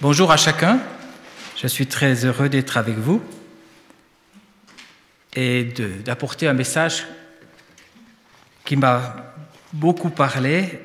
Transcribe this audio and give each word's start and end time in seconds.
Bonjour 0.00 0.30
à 0.30 0.36
chacun. 0.36 0.80
Je 1.56 1.66
suis 1.66 1.86
très 1.86 2.24
heureux 2.24 2.48
d'être 2.48 2.76
avec 2.76 2.96
vous 2.96 3.22
et 5.34 5.64
d'apporter 6.04 6.46
un 6.46 6.52
message 6.52 7.06
qui 8.64 8.76
m'a 8.76 9.34
beaucoup 9.72 10.10
parlé 10.10 10.80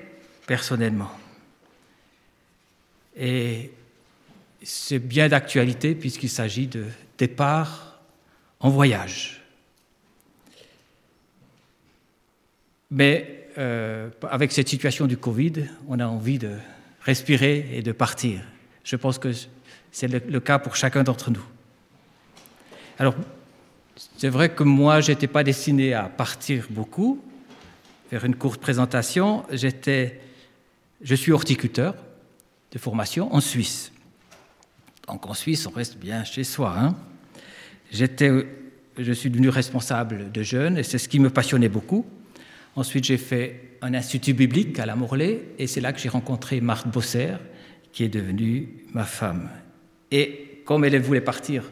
personnellement. 0.47 1.11
Et 3.15 3.71
c'est 4.63 4.99
bien 4.99 5.27
d'actualité 5.27 5.93
puisqu'il 5.95 6.29
s'agit 6.29 6.67
de 6.67 6.85
départ 7.17 7.99
en 8.59 8.69
voyage. 8.69 9.41
Mais 12.89 13.49
euh, 13.57 14.09
avec 14.29 14.51
cette 14.51 14.69
situation 14.69 15.05
du 15.05 15.17
Covid, 15.17 15.65
on 15.87 15.99
a 15.99 16.07
envie 16.07 16.39
de 16.39 16.57
respirer 17.01 17.69
et 17.73 17.81
de 17.81 17.91
partir. 17.91 18.41
Je 18.83 18.95
pense 18.95 19.17
que 19.17 19.31
c'est 19.91 20.07
le, 20.07 20.39
cas 20.39 20.59
pour 20.59 20.75
chacun 20.75 21.03
d'entre 21.03 21.31
nous. 21.31 21.45
Alors, 22.99 23.15
c'est 24.17 24.29
vrai 24.29 24.49
que 24.49 24.63
moi, 24.63 25.01
je 25.01 25.11
n'étais 25.11 25.27
pas 25.27 25.43
destiné 25.43 25.93
à 25.93 26.03
partir 26.03 26.67
beaucoup, 26.69 27.23
faire 28.09 28.25
une 28.25 28.35
courte 28.35 28.59
présentation. 28.59 29.45
J'étais, 29.51 30.19
je 31.01 31.15
suis 31.15 31.31
horticulteur 31.31 31.95
de 32.71 32.79
formation 32.79 33.33
en 33.33 33.39
Suisse. 33.39 33.91
Donc 35.07 35.27
en 35.27 35.33
Suisse, 35.33 35.67
on 35.67 35.71
reste 35.71 35.97
bien 35.97 36.23
chez 36.23 36.43
soi. 36.43 36.73
Hein. 36.77 36.95
J'étais, 37.91 38.31
je 38.97 39.11
suis 39.11 39.29
devenu 39.29 39.49
responsable 39.49 40.31
de 40.31 40.43
jeunes 40.43 40.77
et 40.77 40.83
c'est 40.83 40.97
ce 40.97 41.07
qui 41.07 41.19
me 41.19 41.29
passionnait 41.29 41.69
beaucoup. 41.69 42.05
Ensuite, 42.75 43.03
j'ai 43.03 43.17
fait 43.17 43.77
un 43.81 43.93
institut 43.93 44.33
biblique 44.33 44.79
à 44.79 44.85
la 44.85 44.95
Morlaix 44.95 45.43
et 45.59 45.67
c'est 45.67 45.81
là 45.81 45.93
que 45.93 45.99
j'ai 45.99 46.09
rencontré 46.09 46.61
Marthe 46.61 46.87
Bosser, 46.87 47.35
qui 47.93 48.03
est 48.03 48.09
devenue 48.09 48.67
ma 48.91 49.05
femme. 49.05 49.49
Et 50.11 50.61
comme 50.65 50.83
elle 50.83 50.99
voulait 51.01 51.21
partir 51.21 51.71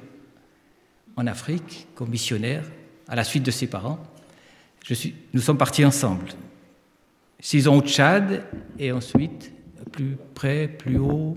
en 1.18 1.28
Afrique 1.28 1.88
comme 1.96 2.09
missionnaire, 2.09 2.64
à 3.08 3.16
la 3.16 3.26
suite 3.26 3.44
de 3.44 3.52
ses 3.52 3.68
parents, 3.68 4.00
nous 5.34 5.42
sommes 5.42 5.58
partis 5.58 5.84
ensemble. 5.84 6.28
Six 7.40 7.68
ans 7.68 7.78
au 7.78 7.81
Tchad 7.81 8.44
et 8.78 8.92
ensuite 8.92 9.52
plus 9.92 10.16
près, 10.34 10.68
plus 10.68 10.98
haut, 10.98 11.36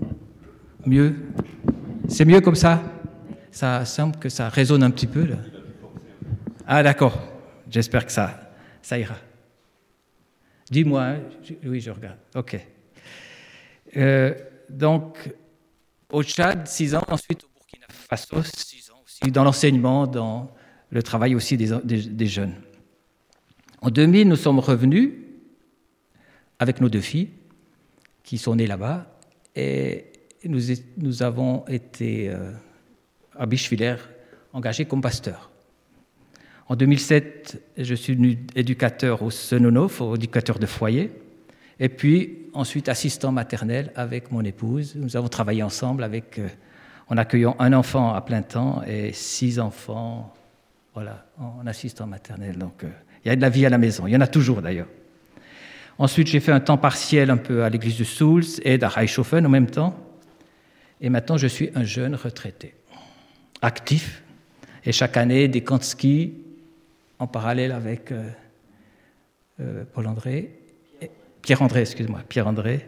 mieux. 0.85 1.15
C'est 2.07 2.25
mieux 2.25 2.39
comme 2.41 2.55
ça 2.55 2.81
Ça 3.51 3.83
semble 3.85 4.17
que 4.17 4.29
ça 4.29 4.49
résonne 4.49 4.83
un 4.83 4.91
petit 4.91 5.07
peu 5.07 5.25
là. 5.25 5.37
Ah 6.67 6.83
d'accord, 6.83 7.21
j'espère 7.69 8.05
que 8.05 8.11
ça, 8.11 8.51
ça 8.81 8.97
ira. 8.97 9.17
Dis-moi, 10.69 11.03
hein. 11.03 11.19
oui, 11.65 11.79
je 11.79 11.91
regarde. 11.91 12.17
OK. 12.35 12.59
Euh, 13.97 14.33
donc, 14.69 15.33
au 16.11 16.23
Tchad, 16.23 16.67
six 16.67 16.95
ans, 16.95 17.03
ensuite 17.07 17.43
au 17.43 17.47
Burkina 17.55 17.87
Faso, 17.89 18.41
six 18.43 18.89
ans 18.91 19.01
aussi, 19.05 19.31
dans 19.31 19.43
l'enseignement, 19.43 20.07
dans 20.07 20.51
le 20.89 21.03
travail 21.03 21.35
aussi 21.35 21.57
des, 21.57 22.27
jeunes. 22.27 22.55
En 23.81 23.89
2000, 23.89 24.27
nous 24.27 24.35
sommes 24.35 24.59
revenus 24.59 25.13
avec 26.59 26.79
nos 26.79 26.89
deux 26.89 27.01
filles, 27.01 27.31
qui 28.23 28.37
sont 28.37 28.55
nées 28.55 28.67
là-bas, 28.67 29.07
et 29.55 30.11
nous, 30.45 31.23
avons 31.23 31.65
été 31.67 32.29
euh, 32.29 32.51
à 33.37 33.45
Bischwiller 33.45 33.95
engagés 34.53 34.85
comme 34.85 35.01
pasteurs. 35.01 35.51
En 36.67 36.75
2007, 36.75 37.61
je 37.77 37.95
suis 37.95 38.39
éducateur 38.55 39.21
au 39.21 39.29
Senonof, 39.29 40.01
éducateur 40.15 40.57
de 40.57 40.65
foyer, 40.65 41.11
et 41.79 41.89
puis 41.89 42.49
ensuite 42.53 42.89
assistant 42.89 43.31
maternel 43.31 43.91
avec 43.95 44.31
mon 44.31 44.43
épouse. 44.43 44.95
Nous 44.95 45.17
avons 45.17 45.27
travaillé 45.27 45.63
ensemble 45.63 46.03
avec, 46.03 46.39
euh, 46.39 46.47
en 47.07 47.17
accueillant 47.17 47.55
un 47.59 47.73
enfant 47.73 48.13
à 48.13 48.21
plein 48.21 48.41
temps 48.41 48.81
et 48.87 49.11
six 49.13 49.59
enfants, 49.59 50.33
voilà, 50.93 51.25
en 51.37 51.65
assistant 51.67 52.07
maternel. 52.07 52.57
Donc 52.57 52.83
euh, 52.83 52.89
il 53.23 53.29
y 53.29 53.31
a 53.31 53.35
de 53.35 53.41
la 53.41 53.49
vie 53.49 53.65
à 53.65 53.69
la 53.69 53.77
maison, 53.77 54.07
il 54.07 54.13
y 54.13 54.15
en 54.15 54.21
a 54.21 54.27
toujours 54.27 54.61
d'ailleurs. 54.61 54.87
Ensuite, 55.97 56.27
j'ai 56.27 56.41
fait 56.41 56.51
un 56.51 56.59
temps 56.59 56.77
partiel 56.77 57.29
un 57.29 57.37
peu 57.37 57.63
à 57.63 57.69
l'église 57.69 57.97
de 57.97 58.03
Souls 58.03 58.43
et 58.63 58.81
à 58.83 58.89
Reichshofen 58.89 59.45
en 59.45 59.49
même 59.49 59.69
temps. 59.69 59.97
Et 60.99 61.09
maintenant, 61.09 61.37
je 61.37 61.47
suis 61.47 61.69
un 61.73 61.85
jeune 61.85 62.15
retraité, 62.15 62.75
actif. 63.61 64.21
Et 64.83 64.91
chaque 64.91 65.15
année, 65.15 65.47
des 65.47 65.63
camps 65.63 65.77
de 65.77 65.83
ski 65.83 66.33
en 67.17 67.27
parallèle 67.27 67.71
avec 67.71 68.11
euh, 68.11 69.85
Paul-André, 69.93 70.64
Pierre-André, 71.45 71.81
excuse-moi, 71.81 72.21
Pierre-André. 72.27 72.87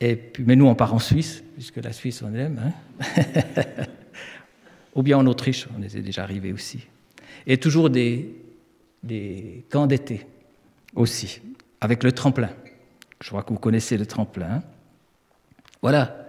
Et 0.00 0.16
puis, 0.16 0.42
mais 0.46 0.56
nous, 0.56 0.64
on 0.64 0.74
part 0.74 0.94
en 0.94 0.98
Suisse, 0.98 1.44
puisque 1.52 1.76
la 1.76 1.92
Suisse, 1.92 2.22
on 2.22 2.34
aime. 2.34 2.58
Hein 2.64 3.22
Ou 4.94 5.02
bien 5.02 5.18
en 5.18 5.26
Autriche, 5.26 5.68
on 5.78 5.82
était 5.82 6.00
déjà 6.00 6.22
arrivés 6.22 6.50
aussi. 6.50 6.86
Et 7.46 7.58
toujours 7.58 7.90
des, 7.90 8.34
des 9.02 9.66
camps 9.68 9.86
d'été 9.86 10.24
aussi, 10.94 11.42
avec 11.82 12.04
le 12.04 12.12
tremplin. 12.12 12.48
Je 13.20 13.28
crois 13.28 13.42
que 13.42 13.52
vous 13.52 13.58
connaissez 13.58 13.98
le 13.98 14.06
tremplin. 14.06 14.50
Hein. 14.50 14.62
voilà. 15.82 16.26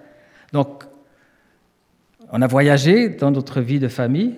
Donc, 0.52 0.84
on 2.34 2.42
a 2.42 2.48
voyagé 2.48 3.08
dans 3.08 3.32
notre 3.32 3.62
vie 3.62 3.80
de 3.80 3.88
famille, 3.88 4.38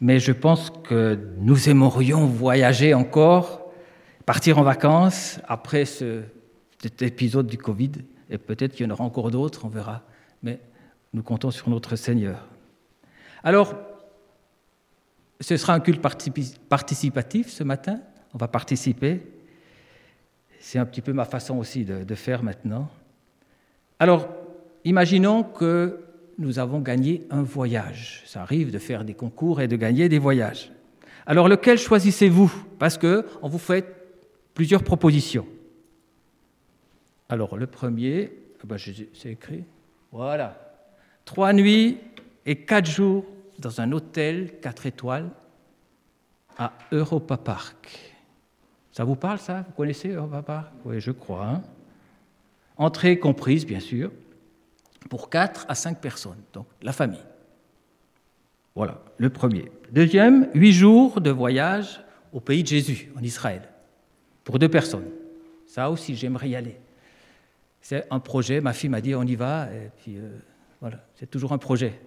mais 0.00 0.18
je 0.18 0.32
pense 0.32 0.72
que 0.88 1.18
nous 1.40 1.68
aimerions 1.68 2.24
voyager 2.24 2.94
encore, 2.94 3.65
partir 4.26 4.58
en 4.58 4.62
vacances 4.62 5.38
après 5.46 5.84
ce, 5.84 6.22
cet 6.80 7.00
épisode 7.02 7.46
du 7.46 7.56
Covid, 7.56 7.92
et 8.28 8.38
peut-être 8.38 8.74
qu'il 8.74 8.84
y 8.84 8.88
en 8.88 8.92
aura 8.92 9.04
encore 9.04 9.30
d'autres, 9.30 9.64
on 9.64 9.68
verra, 9.68 10.02
mais 10.42 10.58
nous 11.14 11.22
comptons 11.22 11.52
sur 11.52 11.70
notre 11.70 11.94
Seigneur. 11.96 12.46
Alors, 13.44 13.74
ce 15.40 15.56
sera 15.56 15.74
un 15.74 15.80
culte 15.80 16.02
participatif 16.68 17.48
ce 17.48 17.62
matin, 17.62 18.00
on 18.34 18.38
va 18.38 18.48
participer. 18.48 19.22
C'est 20.58 20.78
un 20.78 20.86
petit 20.86 21.02
peu 21.02 21.12
ma 21.12 21.24
façon 21.24 21.58
aussi 21.58 21.84
de, 21.84 22.02
de 22.02 22.14
faire 22.14 22.42
maintenant. 22.42 22.90
Alors, 24.00 24.28
imaginons 24.84 25.44
que 25.44 26.00
nous 26.38 26.58
avons 26.58 26.80
gagné 26.80 27.26
un 27.30 27.42
voyage. 27.42 28.22
Ça 28.26 28.42
arrive 28.42 28.70
de 28.70 28.78
faire 28.78 29.04
des 29.04 29.14
concours 29.14 29.60
et 29.60 29.68
de 29.68 29.76
gagner 29.76 30.08
des 30.08 30.18
voyages. 30.18 30.72
Alors 31.26 31.48
lequel 31.48 31.78
choisissez-vous? 31.78 32.52
Parce 32.78 32.98
que 32.98 33.26
on 33.42 33.48
vous 33.48 33.58
fait 33.58 33.95
plusieurs 34.56 34.82
propositions. 34.82 35.46
Alors 37.28 37.56
le 37.56 37.68
premier, 37.68 38.32
ah 38.60 38.66
ben, 38.66 38.78
c'est 38.78 39.30
écrit, 39.30 39.62
voilà, 40.10 40.58
trois 41.24 41.52
nuits 41.52 41.98
et 42.44 42.56
quatre 42.56 42.90
jours 42.90 43.24
dans 43.58 43.80
un 43.80 43.92
hôtel 43.92 44.58
quatre 44.60 44.86
étoiles 44.86 45.30
à 46.56 46.72
Europa 46.90 47.36
Park. 47.36 48.14
Ça 48.92 49.04
vous 49.04 49.14
parle 49.14 49.38
ça? 49.38 49.62
Vous 49.68 49.74
connaissez 49.74 50.08
Europa 50.08 50.42
Park? 50.42 50.72
Oui, 50.86 51.00
je 51.00 51.10
crois. 51.10 51.46
Hein. 51.46 51.62
Entrée 52.78 53.18
comprise, 53.18 53.66
bien 53.66 53.80
sûr 53.80 54.10
pour 55.06 55.30
4 55.30 55.66
à 55.68 55.74
5 55.74 56.00
personnes, 56.00 56.42
donc 56.52 56.66
la 56.82 56.92
famille. 56.92 57.24
Voilà, 58.74 59.00
le 59.18 59.30
premier. 59.30 59.70
Deuxième, 59.92 60.48
8 60.54 60.72
jours 60.72 61.20
de 61.20 61.30
voyage 61.30 62.02
au 62.32 62.40
pays 62.40 62.62
de 62.62 62.68
Jésus, 62.68 63.12
en 63.16 63.22
Israël, 63.22 63.62
pour 64.46 64.60
deux 64.60 64.68
personnes. 64.68 65.10
Ça 65.66 65.90
aussi, 65.90 66.14
j'aimerais 66.14 66.48
y 66.48 66.56
aller. 66.56 66.76
C'est 67.80 68.06
un 68.10 68.20
projet, 68.20 68.60
ma 68.60 68.72
fille 68.72 68.88
m'a 68.88 69.00
dit 69.00 69.14
on 69.14 69.24
y 69.24 69.34
va, 69.34 69.66
et 69.72 69.90
puis 69.98 70.16
euh, 70.16 70.30
voilà, 70.80 71.04
c'est 71.16 71.28
toujours 71.28 71.52
un 71.52 71.58
projet. 71.58 72.00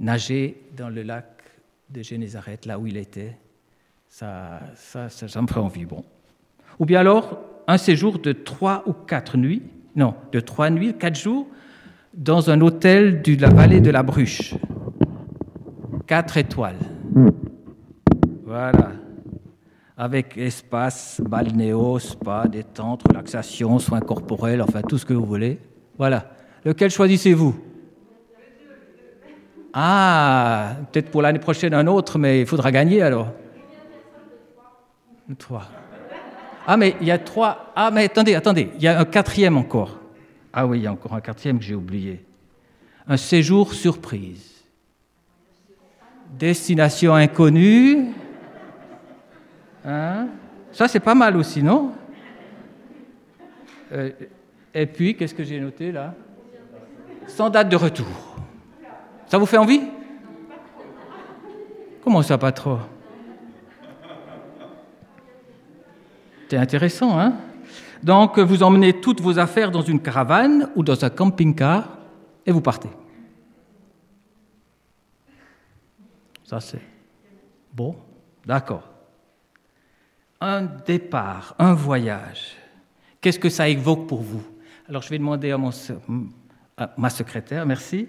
Nager 0.00 0.60
dans 0.76 0.88
le 0.88 1.02
lac 1.02 1.26
de 1.90 2.02
Génézareth, 2.02 2.64
là 2.64 2.78
où 2.78 2.86
il 2.86 2.96
était, 2.96 3.36
ça, 4.08 4.60
ça, 4.74 5.08
ça, 5.10 5.28
ça 5.28 5.42
me 5.42 5.46
ferait 5.46 5.60
envie. 5.60 5.84
Bon. 5.84 6.02
Ou 6.78 6.86
bien 6.86 7.00
alors, 7.00 7.38
un 7.68 7.78
séjour 7.78 8.18
de 8.18 8.32
trois 8.32 8.82
ou 8.86 8.94
quatre 8.94 9.36
nuits, 9.36 9.62
non, 9.94 10.14
de 10.32 10.40
trois 10.40 10.70
nuits, 10.70 10.94
quatre 10.94 11.18
jours, 11.18 11.46
dans 12.14 12.50
un 12.50 12.60
hôtel 12.62 13.20
de 13.20 13.40
la 13.40 13.50
vallée 13.50 13.82
de 13.82 13.90
la 13.90 14.02
Bruche. 14.02 14.54
Quatre 16.06 16.38
étoiles. 16.38 16.78
Voilà. 18.44 18.92
Avec 19.96 20.36
espace 20.36 21.20
balnéo, 21.20 22.00
spa, 22.00 22.48
détente, 22.48 23.04
relaxation, 23.06 23.78
soins 23.78 24.00
corporels, 24.00 24.60
enfin 24.60 24.82
tout 24.82 24.98
ce 24.98 25.06
que 25.06 25.14
vous 25.14 25.24
voulez. 25.24 25.60
Voilà. 25.96 26.32
Lequel 26.64 26.90
choisissez-vous? 26.90 27.54
Ah, 29.72 30.76
peut-être 30.90 31.10
pour 31.10 31.22
l'année 31.22 31.38
prochaine 31.38 31.74
un 31.74 31.86
autre, 31.86 32.18
mais 32.18 32.40
il 32.40 32.46
faudra 32.46 32.72
gagner 32.72 33.02
alors. 33.02 33.32
Trois. 35.38 35.66
Ah, 36.66 36.76
mais 36.76 36.96
il 37.00 37.06
y 37.06 37.10
a 37.10 37.18
trois. 37.18 37.72
Ah, 37.76 37.90
mais 37.92 38.04
attendez, 38.04 38.34
attendez, 38.34 38.70
il 38.76 38.82
y 38.82 38.88
a 38.88 38.98
un 38.98 39.04
quatrième 39.04 39.56
encore. 39.56 39.98
Ah 40.52 40.66
oui, 40.66 40.78
il 40.78 40.82
y 40.84 40.86
a 40.86 40.92
encore 40.92 41.14
un 41.14 41.20
quatrième 41.20 41.58
que 41.58 41.64
j'ai 41.64 41.74
oublié. 41.74 42.24
Un 43.06 43.16
séjour 43.16 43.74
surprise. 43.74 44.64
Destination 46.38 47.14
inconnue. 47.14 48.12
Hein? 49.84 50.28
Ça, 50.72 50.88
c'est 50.88 51.00
pas 51.00 51.14
mal 51.14 51.36
aussi, 51.36 51.62
non? 51.62 51.92
Euh, 53.92 54.10
Et 54.74 54.86
puis, 54.86 55.16
qu'est-ce 55.16 55.34
que 55.34 55.44
j'ai 55.44 55.60
noté 55.60 55.92
là? 55.92 56.14
Sans 57.28 57.48
date 57.48 57.68
de 57.68 57.76
retour. 57.76 58.36
Ça 59.26 59.38
vous 59.38 59.46
fait 59.46 59.58
envie? 59.58 59.82
Comment 62.02 62.22
ça, 62.22 62.36
pas 62.36 62.52
trop? 62.52 62.78
C'est 66.48 66.56
intéressant, 66.56 67.18
hein? 67.18 67.34
Donc, 68.02 68.38
vous 68.38 68.62
emmenez 68.62 69.00
toutes 69.00 69.20
vos 69.20 69.38
affaires 69.38 69.70
dans 69.70 69.80
une 69.80 70.00
caravane 70.00 70.70
ou 70.76 70.82
dans 70.82 71.04
un 71.04 71.10
camping-car 71.10 71.98
et 72.44 72.52
vous 72.52 72.60
partez. 72.60 72.90
Ça, 76.44 76.60
c'est 76.60 76.82
bon, 77.72 77.96
d'accord. 78.44 78.93
Un 80.46 80.68
départ, 80.84 81.54
un 81.58 81.72
voyage. 81.72 82.54
Qu'est-ce 83.22 83.38
que 83.38 83.48
ça 83.48 83.66
évoque 83.66 84.06
pour 84.06 84.20
vous? 84.20 84.42
Alors, 84.86 85.00
je 85.00 85.08
vais 85.08 85.16
demander 85.16 85.50
à, 85.50 85.58
ma 86.98 87.08
secrétaire, 87.08 87.64
merci. 87.64 88.06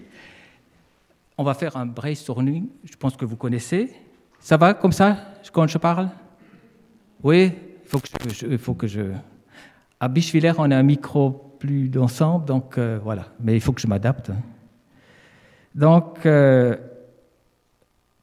On 1.38 1.46
va 1.46 1.54
faire 1.54 1.78
un 1.78 1.86
brainstorming, 1.86 2.68
je 2.84 2.98
pense 2.98 3.16
que 3.16 3.24
vous 3.24 3.38
connaissez. 3.38 3.94
Ça 4.42 4.58
va 4.58 4.74
comme 4.74 4.92
ça 4.92 5.18
quand 5.54 5.66
je 5.66 5.78
parle? 5.78 6.10
Oui, 7.24 7.54
il 7.86 7.90
faut 7.90 8.00
que 8.00 8.08
je, 8.28 8.58
faut 8.58 8.74
que 8.74 8.88
je... 8.88 9.14
À 10.02 10.10
Bichevillers, 10.10 10.56
on 10.58 10.70
a 10.72 10.76
un 10.76 10.84
micro 10.84 11.56
plus 11.58 11.88
d'ensemble, 11.88 12.44
donc 12.44 12.78
euh, 12.78 13.00
voilà. 13.02 13.28
Mais 13.40 13.56
il 13.56 13.62
faut 13.62 13.72
que 13.72 13.80
je 13.80 13.88
m'adapte. 13.88 14.32
Hein. 14.32 14.42
Donc, 15.74 16.26
euh, 16.26 16.76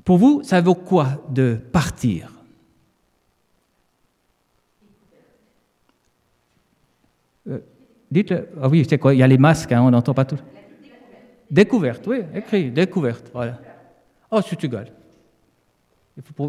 pour 0.04 0.18
vous, 0.18 0.42
ça 0.42 0.60
vaut 0.60 0.74
quoi 0.74 1.24
de 1.30 1.58
partir 1.72 2.28
euh, 7.48 7.58
Dites, 8.12 8.34
ah 8.60 8.68
oui, 8.68 8.84
c'est 8.86 8.98
quoi? 8.98 9.14
Il 9.14 9.20
y 9.20 9.22
a 9.22 9.26
les 9.26 9.38
masques, 9.38 9.72
hein, 9.72 9.80
on 9.80 9.90
n'entend 9.90 10.12
pas 10.12 10.26
tout. 10.26 10.38
Découverte, 11.50 12.06
oui, 12.06 12.20
écrit, 12.34 12.70
découverte, 12.70 13.30
voilà. 13.32 13.58
Oh. 14.30 14.40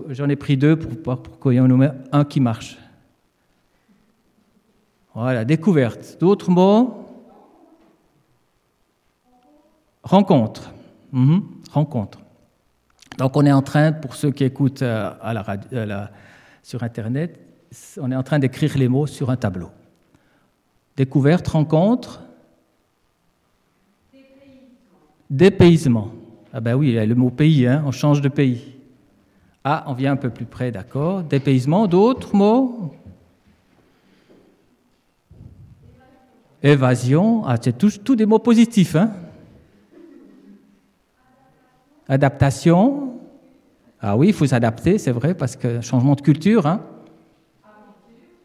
J'en 0.10 0.28
ai 0.28 0.36
pris 0.36 0.58
deux 0.58 0.76
pour, 0.76 1.24
pour 1.24 1.40
qu'il 1.40 1.54
y 1.54 1.60
en 1.62 1.82
ait 1.82 1.92
un 2.12 2.26
qui 2.26 2.42
marche. 2.42 2.78
Voilà, 5.16 5.46
découverte. 5.46 6.18
D'autres 6.20 6.52
mots? 6.52 7.08
Rencontre. 10.04 10.74
Mhm, 11.14 11.44
rencontre. 11.72 12.20
Donc 13.18 13.38
on 13.38 13.46
est 13.46 13.54
en 13.54 13.62
train, 13.62 13.94
pour 13.94 14.16
ceux 14.16 14.32
qui 14.32 14.44
écoutent 14.44 14.82
euh, 14.82 15.12
radio, 15.22 15.80
sur 16.62 16.84
Internet, 16.84 17.40
on 18.02 18.12
est 18.12 18.16
en 18.18 18.24
train 18.24 18.40
d'écrire 18.40 18.78
les 18.78 18.90
mots 18.90 19.08
sur 19.08 19.30
un 19.30 19.38
tableau. 19.38 19.70
Découverte, 20.96 21.48
rencontre. 21.48 22.22
Dépaysement. 25.30 26.12
Ah 26.54 26.60
ben 26.60 26.76
oui, 26.76 26.94
le 26.94 27.16
mot 27.16 27.32
pays, 27.32 27.66
hein, 27.66 27.84
on 27.86 27.92
change 27.92 28.22
de 28.22 28.30
pays. 28.30 28.76
Ah, 29.64 29.86
on 29.88 29.94
vient 29.94 30.12
un 30.12 30.18
peu 30.18 30.30
plus 30.30 30.46
près, 30.46 30.72
d'accord. 30.72 31.24
Dépaysement, 31.24 31.88
d'autres 31.88 32.36
mots? 32.36 32.94
Évasion, 36.62 37.44
ah, 37.46 37.56
c'est 37.60 37.78
tous 37.78 38.16
des 38.16 38.26
mots 38.26 38.40
positifs. 38.40 38.96
Hein 38.96 39.12
Adaptation. 42.08 43.20
Ah 44.00 44.16
oui, 44.16 44.28
il 44.28 44.34
faut 44.34 44.46
s'adapter, 44.46 44.98
c'est 44.98 45.12
vrai, 45.12 45.34
parce 45.34 45.56
que 45.56 45.82
changement 45.82 46.14
de 46.16 46.22
culture. 46.22 46.68
Hein 46.68 46.82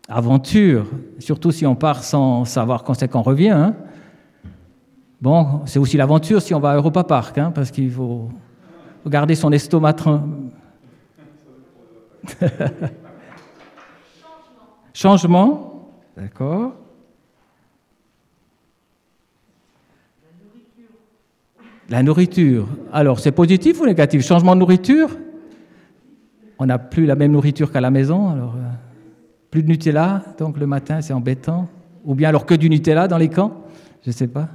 Aventure. 0.09 0.87
Surtout 1.19 1.53
si 1.53 1.67
on 1.67 1.75
part 1.75 2.03
sans 2.03 2.47
savoir 2.47 2.83
quand 2.83 2.95
c'est 2.95 3.09
qu'on 3.09 3.21
revient. 3.21 3.51
Hein 3.51 3.77
bon, 5.21 5.61
c'est 5.67 5.79
aussi 5.79 5.99
l'aventure 5.99 6.41
si 6.41 6.55
on 6.55 6.61
va 6.61 6.71
à 6.71 6.77
Europa 6.77 7.05
Park, 7.05 7.37
hein, 7.37 7.53
parce 7.55 7.71
qu'il 7.71 7.91
faut 7.91 8.31
garder 9.07 9.35
son 9.35 9.53
estomac. 9.53 9.97
Changement. 14.95 15.91
D'accord. 16.17 16.73
La 21.91 22.03
nourriture. 22.03 22.67
Alors, 22.93 23.19
c'est 23.19 23.33
positif 23.33 23.81
ou 23.81 23.87
négatif? 23.87 24.23
Changement 24.27 24.55
de 24.55 24.61
nourriture? 24.61 25.09
On 26.59 26.67
n'a 26.67 26.79
plus 26.79 27.07
la 27.07 27.15
même 27.15 27.33
nourriture 27.33 27.71
qu'à 27.71 27.81
la 27.81 27.91
maison, 27.91 28.29
alors 28.29 28.55
euh, 28.57 28.69
plus 29.51 29.63
de 29.63 29.69
Nutella, 29.69 30.25
donc 30.39 30.59
le 30.59 30.67
matin 30.67 31.01
c'est 31.01 31.13
embêtant. 31.13 31.69
Ou 32.05 32.15
bien 32.15 32.29
alors 32.29 32.47
que 32.47 32.55
du 32.55 32.71
Nutella 32.71 33.09
dans 33.09 33.19
les 33.19 33.29
camps 33.29 33.65
Je 34.03 34.11
ne 34.11 34.15
sais 34.15 34.29
pas. 34.29 34.49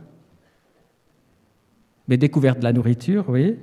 Mais 2.07 2.17
découverte 2.17 2.59
de 2.59 2.63
la 2.63 2.73
nourriture, 2.73 3.25
oui. 3.29 3.57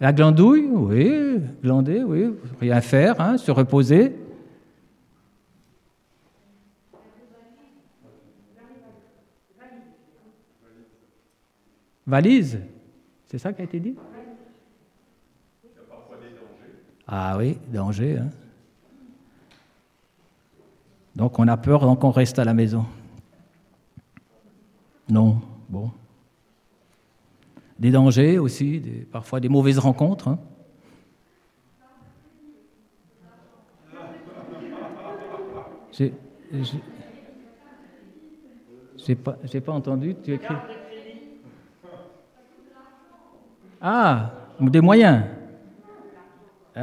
La 0.00 0.12
glandouille, 0.12 0.66
oui. 0.70 1.40
Glander, 1.62 2.02
oui. 2.02 2.30
Rien 2.58 2.80
faire, 2.80 3.20
hein, 3.20 3.36
se 3.36 3.50
reposer. 3.50 4.14
Valise 12.06 12.58
C'est 13.26 13.38
ça 13.38 13.52
qui 13.52 13.60
a 13.60 13.64
été 13.64 13.78
dit? 13.78 13.94
Ah 17.12 17.36
oui, 17.36 17.58
danger. 17.72 18.18
Hein. 18.18 18.30
Donc 21.16 21.40
on 21.40 21.48
a 21.48 21.56
peur, 21.56 21.80
donc 21.80 22.04
on 22.04 22.12
reste 22.12 22.38
à 22.38 22.44
la 22.44 22.54
maison. 22.54 22.86
Non, 25.08 25.40
bon. 25.68 25.90
Des 27.80 27.90
dangers 27.90 28.38
aussi, 28.38 28.80
parfois 29.10 29.40
des 29.40 29.48
mauvaises 29.48 29.78
rencontres. 29.78 30.28
Hein. 30.28 30.38
J'ai 38.96 39.60
pas, 39.60 39.72
entendu, 39.72 40.14
tu 40.22 40.32
écris. 40.34 40.54
Ah, 43.80 44.30
des 44.60 44.80
moyens. 44.80 45.24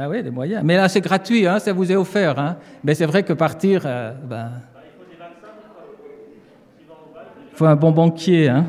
Ah 0.00 0.08
oui, 0.08 0.22
des 0.22 0.30
moyens. 0.30 0.62
Mais 0.64 0.76
là, 0.76 0.88
c'est 0.88 1.00
gratuit, 1.00 1.44
hein, 1.44 1.58
ça 1.58 1.72
vous 1.72 1.90
est 1.90 1.96
offert. 1.96 2.38
Hein. 2.38 2.56
Mais 2.84 2.94
c'est 2.94 3.06
vrai 3.06 3.24
que 3.24 3.32
partir, 3.32 3.82
euh, 3.84 4.12
ben, 4.12 4.52
il 7.50 7.56
faut 7.56 7.64
un 7.64 7.74
bon 7.74 7.90
banquier. 7.90 8.48
Hein. 8.48 8.64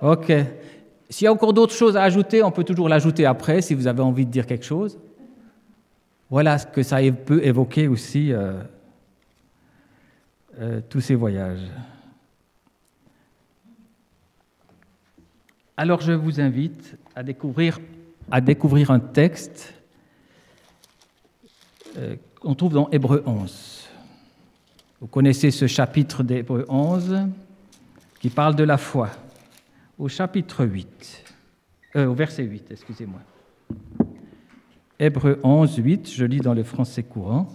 Ok. 0.00 0.32
S'il 1.10 1.24
y 1.24 1.28
a 1.28 1.32
encore 1.32 1.52
d'autres 1.52 1.74
choses 1.74 1.96
à 1.96 2.02
ajouter, 2.02 2.44
on 2.44 2.52
peut 2.52 2.62
toujours 2.62 2.88
l'ajouter 2.88 3.26
après 3.26 3.62
si 3.62 3.74
vous 3.74 3.88
avez 3.88 4.00
envie 4.00 4.26
de 4.26 4.30
dire 4.30 4.46
quelque 4.46 4.64
chose. 4.64 4.96
Voilà 6.30 6.58
ce 6.58 6.66
que 6.66 6.84
ça 6.84 6.98
peut 7.26 7.44
évoquer 7.44 7.88
aussi, 7.88 8.32
euh, 8.32 8.52
euh, 10.60 10.80
tous 10.88 11.00
ces 11.00 11.16
voyages. 11.16 11.66
Alors 15.76 16.00
je 16.00 16.12
vous 16.12 16.40
invite 16.40 16.96
à 17.16 17.24
découvrir, 17.24 17.80
à 18.30 18.40
découvrir 18.40 18.90
un 18.90 19.00
texte 19.00 19.74
euh, 21.96 22.16
qu'on 22.40 22.54
trouve 22.54 22.72
dans 22.72 22.88
Hébreu 22.90 23.22
11. 23.26 23.88
Vous 25.00 25.06
connaissez 25.06 25.50
ce 25.50 25.66
chapitre 25.66 26.22
d'Hébreu 26.22 26.64
11 26.68 27.28
qui 28.20 28.30
parle 28.30 28.56
de 28.56 28.64
la 28.64 28.78
foi. 28.78 29.10
Au 29.98 30.08
chapitre 30.08 30.64
8, 30.64 31.24
euh, 31.96 32.06
au 32.06 32.14
verset 32.14 32.42
8, 32.42 32.70
excusez-moi. 32.70 33.20
Hébreu 34.98 35.40
11, 35.42 35.76
8, 35.76 36.10
je 36.10 36.24
lis 36.24 36.40
dans 36.40 36.54
le 36.54 36.64
français 36.64 37.02
courant. 37.02 37.48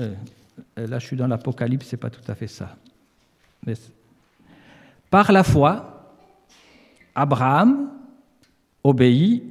Euh, 0.00 0.14
là, 0.76 0.98
je 0.98 1.06
suis 1.06 1.16
dans 1.16 1.26
l'Apocalypse, 1.26 1.86
c'est 1.86 1.96
pas 1.96 2.10
tout 2.10 2.30
à 2.30 2.34
fait 2.34 2.48
ça. 2.48 2.76
Par 5.10 5.32
la 5.32 5.42
foi, 5.42 5.95
Abraham 7.16 7.90
obéit 8.84 9.42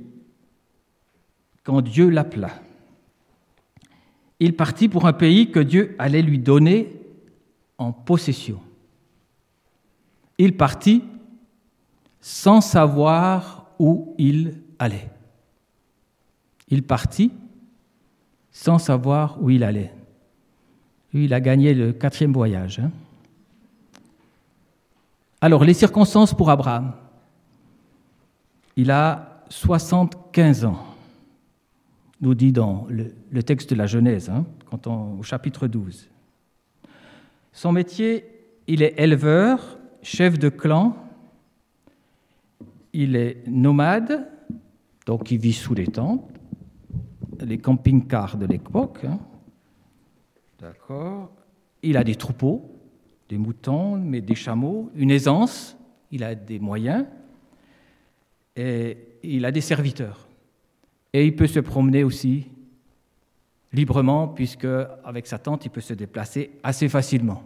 quand 1.63 1.81
Dieu 1.81 2.09
l'appela. 2.09 2.51
Il 4.39 4.55
partit 4.55 4.87
pour 4.87 5.07
un 5.07 5.13
pays 5.13 5.51
que 5.51 5.59
Dieu 5.59 5.95
allait 5.97 6.21
lui 6.21 6.37
donner 6.37 6.95
en 7.79 7.91
possession. 7.91 8.61
Il 10.37 10.55
partit 10.55 11.03
sans 12.21 12.61
savoir 12.61 13.65
où 13.79 14.13
il 14.19 14.61
allait. 14.77 15.09
Il 16.69 16.83
partit 16.83 17.31
sans 18.51 18.77
savoir 18.77 19.41
où 19.41 19.49
il 19.49 19.63
allait. 19.63 19.93
Lui, 21.13 21.25
il 21.25 21.33
a 21.33 21.41
gagné 21.41 21.73
le 21.73 21.93
quatrième 21.93 22.33
voyage. 22.33 22.79
Hein. 22.79 22.91
Alors, 25.41 25.63
les 25.63 25.73
circonstances 25.73 26.33
pour 26.33 26.49
Abraham. 26.49 26.93
Il 28.75 28.91
a 28.91 29.43
75 29.49 30.65
ans, 30.65 30.83
nous 32.21 32.35
dit 32.35 32.51
dans 32.51 32.87
le, 32.89 33.43
texte 33.43 33.69
de 33.69 33.75
la 33.75 33.85
Genèse, 33.85 34.29
hein, 34.29 34.45
au 35.17 35.23
chapitre 35.23 35.67
12. 35.67 36.09
Son 37.53 37.71
métier, 37.71 38.25
il 38.67 38.81
est 38.81 38.99
éleveur, 38.99 39.77
chef 40.01 40.37
de 40.37 40.49
clan, 40.49 40.97
il 42.91 43.15
est 43.15 43.47
nomade, 43.47 44.27
donc 45.05 45.31
il 45.31 45.37
vit 45.37 45.53
sous 45.53 45.73
les 45.73 45.87
tentes, 45.87 46.29
les 47.39 47.57
camping-cars 47.57 48.37
de 48.37 48.45
l'époque. 48.45 49.05
Hein. 49.05 49.19
Il 51.81 51.97
a 51.97 52.03
des 52.03 52.15
troupeaux, 52.15 52.71
des 53.29 53.37
moutons, 53.37 53.97
mais 53.97 54.21
des 54.21 54.35
chameaux, 54.35 54.89
une 54.95 55.11
aisance, 55.11 55.77
il 56.11 56.23
a 56.23 56.35
des 56.35 56.59
moyens, 56.59 57.05
et 58.55 58.97
il 59.23 59.45
a 59.45 59.51
des 59.51 59.61
serviteurs. 59.61 60.27
Et 61.13 61.25
il 61.25 61.35
peut 61.35 61.47
se 61.47 61.59
promener 61.59 62.03
aussi 62.03 62.47
librement, 63.73 64.27
puisque 64.27 64.67
avec 65.03 65.27
sa 65.27 65.37
tente, 65.37 65.65
il 65.65 65.69
peut 65.69 65.81
se 65.81 65.93
déplacer 65.93 66.51
assez 66.63 66.87
facilement. 66.89 67.43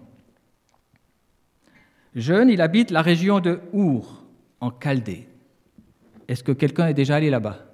Jeune, 2.16 2.50
il 2.50 2.62
habite 2.62 2.92
la 2.92 3.01
région 3.01 3.39
de 3.39 3.60
Our, 3.74 4.24
en 4.60 4.72
Chaldée. 4.72 5.28
Est-ce 6.28 6.44
que 6.44 6.51
quelqu'un 6.51 6.88
est 6.88 6.94
déjà 6.94 7.16
allé 7.16 7.30
là-bas? 7.30 7.66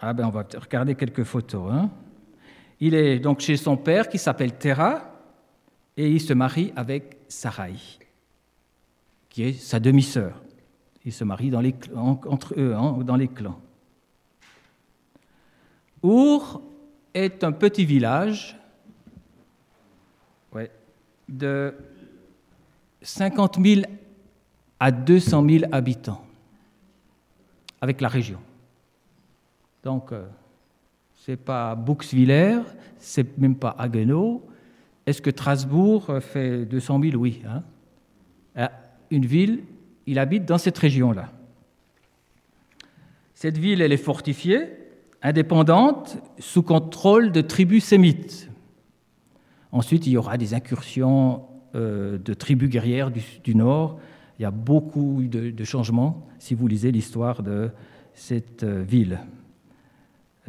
Ah 0.00 0.12
ben, 0.12 0.26
on 0.26 0.30
va 0.30 0.46
regarder 0.60 0.94
quelques 0.94 1.24
photos. 1.24 1.72
Hein. 1.72 1.90
Il 2.80 2.94
est 2.94 3.18
donc 3.18 3.40
chez 3.40 3.56
son 3.56 3.76
père 3.76 4.08
qui 4.08 4.18
s'appelle 4.18 4.52
Terah 4.54 5.14
et 5.96 6.10
il 6.10 6.20
se 6.20 6.34
marie 6.34 6.72
avec 6.76 7.18
Sarai, 7.28 7.74
qui 9.30 9.44
est 9.44 9.52
sa 9.54 9.80
demi-sœur. 9.80 10.43
Il 11.04 11.12
se 11.12 11.24
marie 11.24 11.50
dans 11.50 11.60
les, 11.60 11.74
entre 11.94 12.54
eux, 12.56 12.74
hein, 12.74 12.98
dans 13.04 13.16
les 13.16 13.28
clans. 13.28 13.60
Our 16.02 16.60
est 17.12 17.44
un 17.44 17.52
petit 17.52 17.84
village 17.84 18.56
de 21.28 21.74
50 23.02 23.58
000 23.64 23.82
à 24.80 24.90
200 24.90 25.48
000 25.48 25.64
habitants 25.72 26.24
avec 27.80 28.00
la 28.00 28.08
région. 28.08 28.40
Donc, 29.82 30.12
euh, 30.12 30.26
ce 31.14 31.32
n'est 31.32 31.36
pas 31.36 31.74
Bouxwiller, 31.74 32.60
c'est 32.98 33.36
même 33.38 33.56
pas 33.56 33.74
Haguenau. 33.78 34.42
Est-ce 35.06 35.20
que 35.20 35.30
Strasbourg 35.30 36.10
fait 36.20 36.64
200 36.64 37.00
000 37.02 37.16
Oui. 37.16 37.42
Hein. 37.46 37.62
Ah, 38.56 38.72
une 39.10 39.26
ville, 39.26 39.64
il 40.06 40.18
habite 40.18 40.44
dans 40.44 40.58
cette 40.58 40.78
région-là. 40.78 41.30
Cette 43.34 43.58
ville, 43.58 43.82
elle 43.82 43.92
est 43.92 43.96
fortifiée, 43.96 44.68
indépendante, 45.22 46.18
sous 46.38 46.62
contrôle 46.62 47.32
de 47.32 47.40
tribus 47.40 47.84
sémites. 47.84 48.48
Ensuite, 49.72 50.06
il 50.06 50.12
y 50.12 50.16
aura 50.16 50.38
des 50.38 50.54
incursions 50.54 51.42
euh, 51.74 52.18
de 52.18 52.34
tribus 52.34 52.70
guerrières 52.70 53.10
du, 53.10 53.54
Nord. 53.54 53.98
Il 54.38 54.42
y 54.42 54.44
a 54.44 54.50
beaucoup 54.50 55.22
de, 55.24 55.64
changements 55.64 56.26
si 56.38 56.54
vous 56.54 56.68
lisez 56.68 56.92
l'histoire 56.92 57.42
de 57.42 57.70
cette 58.14 58.62
euh, 58.62 58.82
ville, 58.82 59.18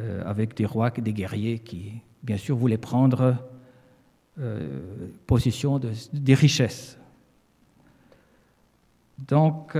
euh, 0.00 0.22
avec 0.24 0.56
des 0.56 0.64
rois, 0.64 0.90
des 0.90 1.12
guerriers 1.12 1.58
qui, 1.58 1.94
bien 2.22 2.36
sûr, 2.36 2.56
voulaient 2.56 2.78
prendre 2.78 3.36
possession 5.26 5.80
des 6.12 6.34
richesses. 6.34 6.98
Donc, 9.18 9.76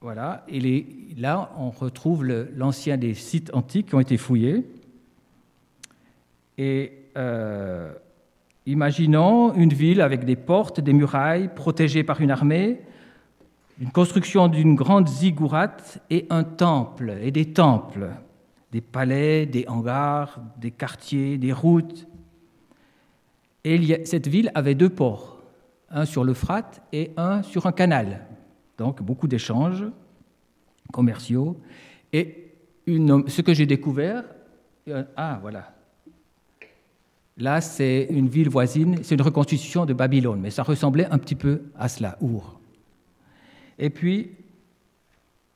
voilà, 0.00 0.44
et 0.48 1.14
là, 1.16 1.52
on 1.58 1.70
retrouve 1.70 2.24
l'ancien 2.24 2.96
des 2.96 3.14
sites 3.14 3.50
antiques 3.54 3.88
qui 3.88 3.94
ont 3.94 4.00
été 4.00 4.16
fouillés. 4.16 4.64
Et 6.58 6.92
Imaginons 8.66 9.54
une 9.54 9.72
ville 9.72 10.00
avec 10.00 10.24
des 10.24 10.36
portes, 10.36 10.80
des 10.80 10.92
murailles, 10.92 11.50
protégées 11.54 12.04
par 12.04 12.20
une 12.20 12.30
armée, 12.30 12.80
une 13.80 13.90
construction 13.90 14.48
d'une 14.48 14.74
grande 14.74 15.08
ziggourate 15.08 15.98
et 16.10 16.26
un 16.28 16.44
temple, 16.44 17.14
et 17.22 17.30
des 17.30 17.46
temples, 17.46 18.10
des 18.70 18.82
palais, 18.82 19.46
des 19.46 19.64
hangars, 19.66 20.38
des 20.58 20.70
quartiers, 20.70 21.38
des 21.38 21.52
routes. 21.52 22.06
Et 23.64 24.04
cette 24.04 24.28
ville 24.28 24.52
avait 24.54 24.74
deux 24.74 24.90
ports, 24.90 25.29
un 25.90 26.04
sur 26.04 26.24
l'Euphrate 26.24 26.82
et 26.92 27.12
un 27.16 27.42
sur 27.42 27.66
un 27.66 27.72
canal. 27.72 28.26
Donc 28.78 29.02
beaucoup 29.02 29.28
d'échanges 29.28 29.84
commerciaux. 30.92 31.60
Et 32.12 32.52
ce 32.86 33.42
que 33.42 33.54
j'ai 33.54 33.66
découvert, 33.66 34.24
euh, 34.88 35.04
ah 35.16 35.38
voilà, 35.40 35.74
Là, 37.36 37.62
c'est 37.62 38.06
une 38.10 38.28
ville 38.28 38.50
voisine, 38.50 38.98
c'est 39.02 39.14
une 39.14 39.22
reconstitution 39.22 39.86
de 39.86 39.94
Babylone, 39.94 40.40
mais 40.40 40.50
ça 40.50 40.62
ressemblait 40.62 41.06
un 41.06 41.16
petit 41.16 41.36
peu 41.36 41.62
à 41.74 41.88
cela, 41.88 42.18
Our. 42.20 42.60
Et 43.78 43.88
puis, 43.88 44.32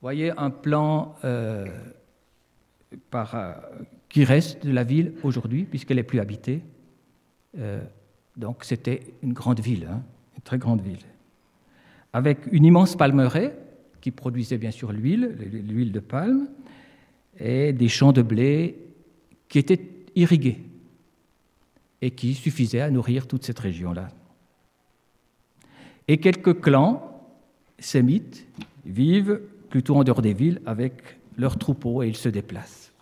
voyez 0.01 0.31
un 0.39 0.49
plan 0.49 1.15
euh, 1.25 1.67
euh, 3.15 3.53
qui 4.09 4.25
reste 4.25 4.65
de 4.65 4.73
la 4.73 4.83
ville 4.83 5.13
aujourd'hui, 5.23 5.65
puisqu'elle 5.65 5.99
n'est 5.99 6.05
plus 6.05 6.21
habitée. 6.21 6.63
Donc, 8.37 8.65
c'était 8.65 9.03
une 9.23 9.35
grande 9.35 9.61
ville, 9.61 9.87
hein, 9.91 10.03
très 10.45 10.59
grande 10.59 10.83
ville, 10.83 11.05
avec 12.13 12.39
une 12.53 12.65
immense 12.65 12.97
palmeraie 12.97 13.57
qui 14.01 14.11
produisait 14.11 14.59
bien 14.59 14.71
sûr 14.71 14.93
l'huile, 14.93 15.37
l'huile 15.67 15.93
de 15.93 16.01
palme, 16.01 16.49
et 17.39 17.73
des 17.73 17.89
champs 17.89 18.13
de 18.13 18.23
blé 18.23 18.79
qui 19.49 19.59
étaient 19.59 19.91
irrigués 20.15 20.61
et 22.01 22.11
qui 22.11 22.35
suffisait 22.35 22.81
à 22.81 22.91
nourrir 22.91 23.27
toute 23.27 23.45
cette 23.45 23.59
région-là. 23.59 24.11
Et 26.07 26.19
quelques 26.19 26.61
clans 26.61 27.23
sémites 27.79 28.47
vivent 28.85 29.41
plutôt 29.71 29.97
en 29.97 30.05
dehors 30.05 30.23
des 30.23 30.35
villes 30.35 30.61
avec 30.67 31.19
leurs 31.37 31.59
troupeaux 31.59 32.03
et 32.03 32.09
ils 32.09 32.17
se 32.17 32.29
déplacent. 32.29 32.93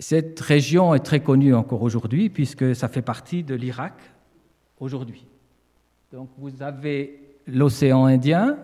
Cette 0.00 0.40
région 0.40 0.94
est 0.94 1.00
très 1.00 1.20
connue 1.20 1.54
encore 1.54 1.82
aujourd'hui 1.82 2.30
puisque 2.30 2.74
ça 2.74 2.88
fait 2.88 3.02
partie 3.02 3.44
de 3.44 3.54
l'Irak 3.54 3.92
aujourd'hui. 4.80 5.26
Donc 6.10 6.30
vous 6.38 6.62
avez 6.62 7.20
l'océan 7.46 8.06
Indien 8.06 8.56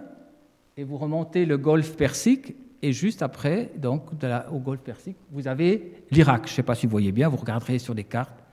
et 0.78 0.82
vous 0.82 0.96
remontez 0.96 1.44
le 1.44 1.58
golfe 1.58 1.94
Persique 1.94 2.56
et 2.80 2.92
juste 2.92 3.20
après, 3.20 3.70
donc, 3.76 4.04
au 4.50 4.58
golfe 4.58 4.80
Persique, 4.80 5.16
vous 5.30 5.46
avez 5.46 6.04
l'Irak. 6.10 6.46
Je 6.46 6.52
ne 6.52 6.56
sais 6.56 6.62
pas 6.62 6.74
si 6.74 6.86
vous 6.86 6.90
voyez 6.90 7.12
bien, 7.12 7.28
vous 7.28 7.36
regarderez 7.36 7.78
sur 7.78 7.94
des 7.94 8.04
cartes, 8.04 8.44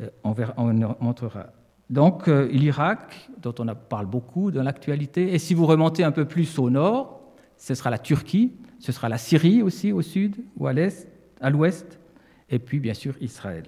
euh, 0.00 0.08
on, 0.22 0.34
on, 0.56 0.96
montrera. 1.00 1.46
Donc, 1.90 2.28
euh, 2.28 2.48
l'Irak, 2.48 3.30
dont 3.40 3.54
on 3.58 3.66
parle 3.74 4.06
beaucoup 4.06 4.50
dans 4.50 4.62
l'actualité, 4.62 5.32
et 5.32 5.38
si 5.38 5.54
vous 5.54 5.66
remontez 5.66 6.02
un 6.04 6.12
peu 6.12 6.24
plus 6.24 6.58
au 6.58 6.70
nord, 6.70 7.20
ce 7.56 7.74
sera 7.74 7.90
la 7.90 7.98
Turquie, 7.98 8.52
ce 8.78 8.92
sera 8.92 9.08
la 9.08 9.18
Syrie 9.18 9.62
aussi 9.62 9.92
au 9.92 10.02
sud 10.02 10.36
ou 10.56 10.66
à 10.66 10.72
l'est, 10.72 11.08
à 11.40 11.50
l'ouest, 11.50 11.98
et 12.50 12.58
puis 12.58 12.80
bien 12.80 12.94
sûr 12.94 13.14
Israël. 13.20 13.64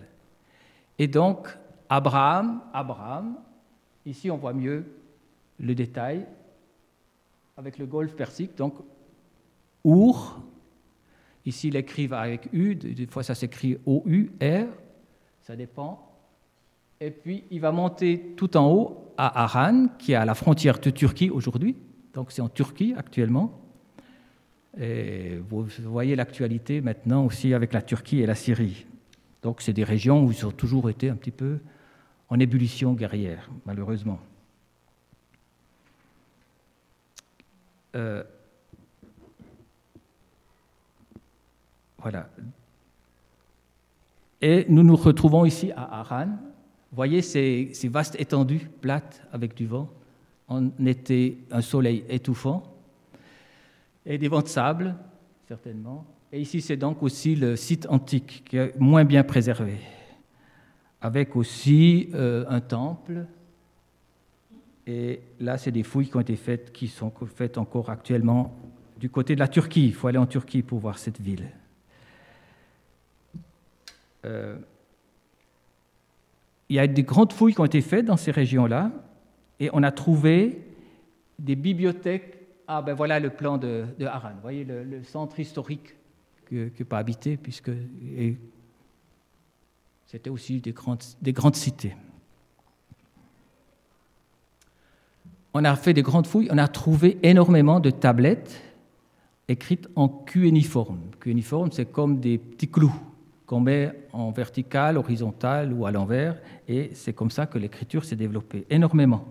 Et 0.98 1.08
donc, 1.08 1.48
Abraham, 1.88 2.62
Abraham, 2.72 3.36
ici 4.04 4.30
on 4.30 4.36
voit 4.36 4.52
mieux 4.52 4.84
le 5.58 5.74
détail, 5.74 6.26
avec 7.56 7.78
le 7.78 7.86
golfe 7.86 8.14
Persique, 8.14 8.56
donc 8.56 8.74
Our. 9.84 10.42
Ici, 11.46 11.68
ils 11.68 11.76
écrivent 11.76 12.12
avec 12.12 12.48
U, 12.52 12.74
des 12.74 13.06
fois 13.06 13.22
ça 13.22 13.34
s'écrit 13.34 13.78
O-U-R, 13.86 14.66
ça 15.42 15.54
dépend. 15.54 16.02
Et 17.00 17.10
puis, 17.10 17.44
il 17.50 17.60
va 17.60 17.72
monter 17.72 18.34
tout 18.36 18.56
en 18.56 18.68
haut 18.72 19.12
à 19.16 19.44
Aran, 19.44 19.88
qui 19.98 20.12
est 20.12 20.16
à 20.16 20.24
la 20.24 20.34
frontière 20.34 20.78
de 20.78 20.90
Turquie 20.90 21.30
aujourd'hui. 21.30 21.76
Donc, 22.14 22.32
c'est 22.32 22.42
en 22.42 22.48
Turquie 22.48 22.94
actuellement. 22.96 23.60
Et 24.78 25.36
vous 25.48 25.66
voyez 25.84 26.16
l'actualité 26.16 26.80
maintenant 26.80 27.24
aussi 27.24 27.54
avec 27.54 27.72
la 27.72 27.82
Turquie 27.82 28.20
et 28.20 28.26
la 28.26 28.34
Syrie. 28.34 28.86
Donc, 29.42 29.62
c'est 29.62 29.72
des 29.72 29.84
régions 29.84 30.24
où 30.24 30.32
ils 30.32 30.46
ont 30.46 30.50
toujours 30.50 30.90
été 30.90 31.08
un 31.08 31.16
petit 31.16 31.30
peu 31.30 31.58
en 32.28 32.38
ébullition 32.38 32.92
guerrière, 32.92 33.50
malheureusement. 33.64 34.18
Euh, 37.94 38.22
Voilà. 42.08 42.28
Et 44.40 44.64
nous 44.68 44.84
nous 44.84 44.94
retrouvons 44.94 45.44
ici 45.44 45.72
à 45.72 46.00
Aran. 46.00 46.26
Vous 46.26 46.94
voyez 46.94 47.20
ces, 47.20 47.72
vastes 47.90 48.14
étendues 48.20 48.70
plates 48.80 49.22
avec 49.32 49.54
du 49.54 49.66
vent. 49.66 49.90
On 50.48 50.70
était 50.86 51.36
un 51.50 51.62
soleil 51.62 52.04
étouffant 52.08 52.62
et 54.06 54.18
des 54.18 54.28
vents 54.28 54.42
de 54.42 54.48
sable, 54.48 54.94
certainement. 55.48 56.06
Et 56.32 56.40
ici, 56.40 56.60
c'est 56.60 56.76
donc 56.76 57.02
aussi 57.02 57.34
le 57.34 57.56
site 57.56 57.86
antique 57.90 58.44
qui 58.48 58.56
est 58.56 58.78
moins 58.78 59.04
bien 59.04 59.24
préservé, 59.24 59.78
avec 61.00 61.36
aussi 61.36 62.08
euh, 62.14 62.44
un 62.48 62.60
temple. 62.60 63.26
Et 64.86 65.20
là, 65.40 65.58
c'est 65.58 65.72
des 65.72 65.82
fouilles 65.82 66.08
qui 66.08 66.16
ont 66.16 66.20
été 66.20 66.36
faites, 66.36 66.72
qui 66.72 66.86
sont 66.86 67.12
faites 67.26 67.58
encore 67.58 67.90
actuellement 67.90 68.54
du 68.98 69.10
côté 69.10 69.34
de 69.34 69.40
la 69.40 69.48
Turquie. 69.48 69.86
Il 69.86 69.94
faut 69.94 70.06
aller 70.06 70.18
en 70.18 70.26
Turquie 70.26 70.62
pour 70.62 70.78
voir 70.78 70.98
cette 70.98 71.20
ville. 71.20 71.50
euh, 74.26 74.56
il 76.68 76.76
y 76.76 76.78
a 76.80 76.86
des 76.86 77.04
grandes 77.04 77.32
fouilles 77.32 77.54
qui 77.54 77.60
ont 77.60 77.66
été 77.66 77.80
faites 77.80 78.04
dans 78.04 78.16
ces 78.16 78.32
régions-là, 78.32 78.90
et 79.60 79.70
on 79.72 79.82
a 79.82 79.92
trouvé 79.92 80.64
des 81.38 81.54
bibliothèques. 81.54 82.35
Ah 82.68 82.82
ben 82.82 82.94
voilà 82.94 83.20
le 83.20 83.30
plan 83.30 83.58
de, 83.58 83.84
de 83.98 84.06
Haran. 84.06 84.32
Vous 84.34 84.42
voyez 84.42 84.64
le, 84.64 85.02
centre 85.04 85.38
historique 85.38 85.94
que, 86.46 86.68
que 86.68 86.82
pas 86.82 86.98
habité, 86.98 87.36
puisque 87.36 87.70
c'était 90.06 90.30
aussi 90.30 90.60
des 90.60 90.72
grandes, 90.72 91.02
des 91.22 91.34
cités. 91.52 91.94
On 95.54 95.64
a 95.64 95.74
fait 95.76 95.94
des 95.94 96.02
grandes 96.02 96.26
fouilles, 96.26 96.48
on 96.50 96.58
a 96.58 96.68
trouvé 96.68 97.18
énormément 97.22 97.80
de 97.80 97.90
tablettes 97.90 98.60
écrites 99.48 99.88
en 99.96 100.08
cuéniforme. 100.08 101.00
Cuéniforme, 101.20 101.70
c'est 101.72 101.86
comme 101.86 102.20
des 102.20 102.38
petits 102.38 102.68
clous 102.68 102.94
qu'on 103.46 103.60
met 103.60 103.92
en 104.12 104.32
vertical, 104.32 104.98
horizontal 104.98 105.72
ou 105.72 105.86
à 105.86 105.92
l'envers, 105.92 106.36
et 106.66 106.90
c'est 106.94 107.12
comme 107.12 107.30
ça 107.30 107.46
que 107.46 107.58
l'écriture 107.58 108.04
s'est 108.04 108.16
développée 108.16 108.66
énormément. 108.70 109.24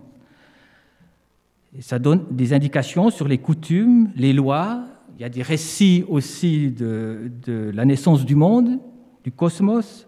Ça 1.80 1.98
donne 1.98 2.24
des 2.30 2.52
indications 2.52 3.10
sur 3.10 3.28
les 3.28 3.38
coutumes, 3.38 4.10
les 4.16 4.32
lois. 4.32 4.84
Il 5.16 5.22
y 5.22 5.24
a 5.24 5.28
des 5.28 5.42
récits 5.42 6.04
aussi 6.08 6.70
de, 6.70 7.30
la 7.74 7.84
naissance 7.84 8.24
du 8.24 8.34
monde, 8.34 8.78
du 9.24 9.32
cosmos. 9.32 10.06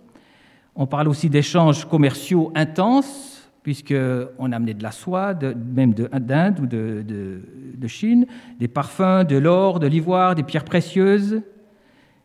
On 0.75 0.87
parle 0.87 1.09
aussi 1.09 1.29
d'échanges 1.29 1.85
commerciaux 1.85 2.53
intenses 2.55 3.35
puisqu'on 3.63 4.53
amenait 4.53 4.75
de 4.75 4.83
la 4.83 4.93
soie, 4.93 5.35
même 5.35 5.93
d'Inde 5.93 6.61
ou 6.61 6.67
de, 6.67 7.05
de, 7.07 7.87
Chine, 7.87 8.27
des 8.59 8.69
parfums, 8.69 9.25
de 9.29 9.37
l'or, 9.37 9.79
de 9.79 9.87
l'ivoire, 9.87 10.35
des 10.35 10.43
pierres 10.43 10.65
précieuses, 10.65 11.43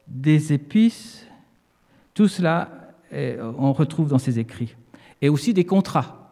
des 0.08 0.54
épices. 0.54 1.28
Tout 2.14 2.30
cela, 2.30 2.70
on 3.58 3.74
retrouve 3.74 4.10
dans 4.10 4.20
ces 4.20 4.40
écrits. 4.40 4.76
Et 5.22 5.28
aussi 5.28 5.54
des 5.54 5.66
contrats, 5.66 6.23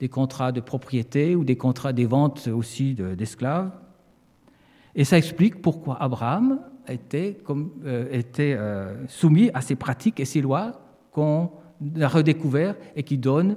des 0.00 0.08
contrats 0.08 0.50
de 0.50 0.60
propriété 0.60 1.36
ou 1.36 1.44
des 1.44 1.56
contrats 1.56 1.92
des 1.92 2.06
ventes 2.06 2.48
aussi 2.48 2.94
d'esclaves. 2.94 3.70
et 4.94 5.04
ça 5.04 5.18
explique 5.18 5.62
pourquoi 5.62 6.02
Abraham 6.02 6.60
était, 6.88 7.38
euh, 7.84 8.22
euh, 8.38 9.04
soumis 9.08 9.50
à 9.54 9.60
ces 9.60 9.76
pratiques 9.76 10.20
et 10.20 10.24
ces 10.24 10.40
lois 10.40 10.80
qu'on 11.12 11.50
a 12.00 12.08
redécouvert 12.08 12.74
et 12.96 13.02
qui 13.02 13.18
donnent 13.18 13.56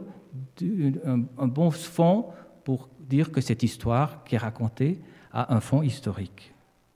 un, 1.05 1.47
bon 1.47 1.71
fond 1.71 2.27
pour 2.63 2.89
dire 2.99 3.31
que 3.31 3.41
cette 3.41 3.63
histoire 3.63 4.23
qui 4.23 4.35
est 4.35 4.39
racontée 4.39 4.99
a 5.31 5.53
un 5.53 5.59
fond 5.59 5.81
historique 5.81 6.53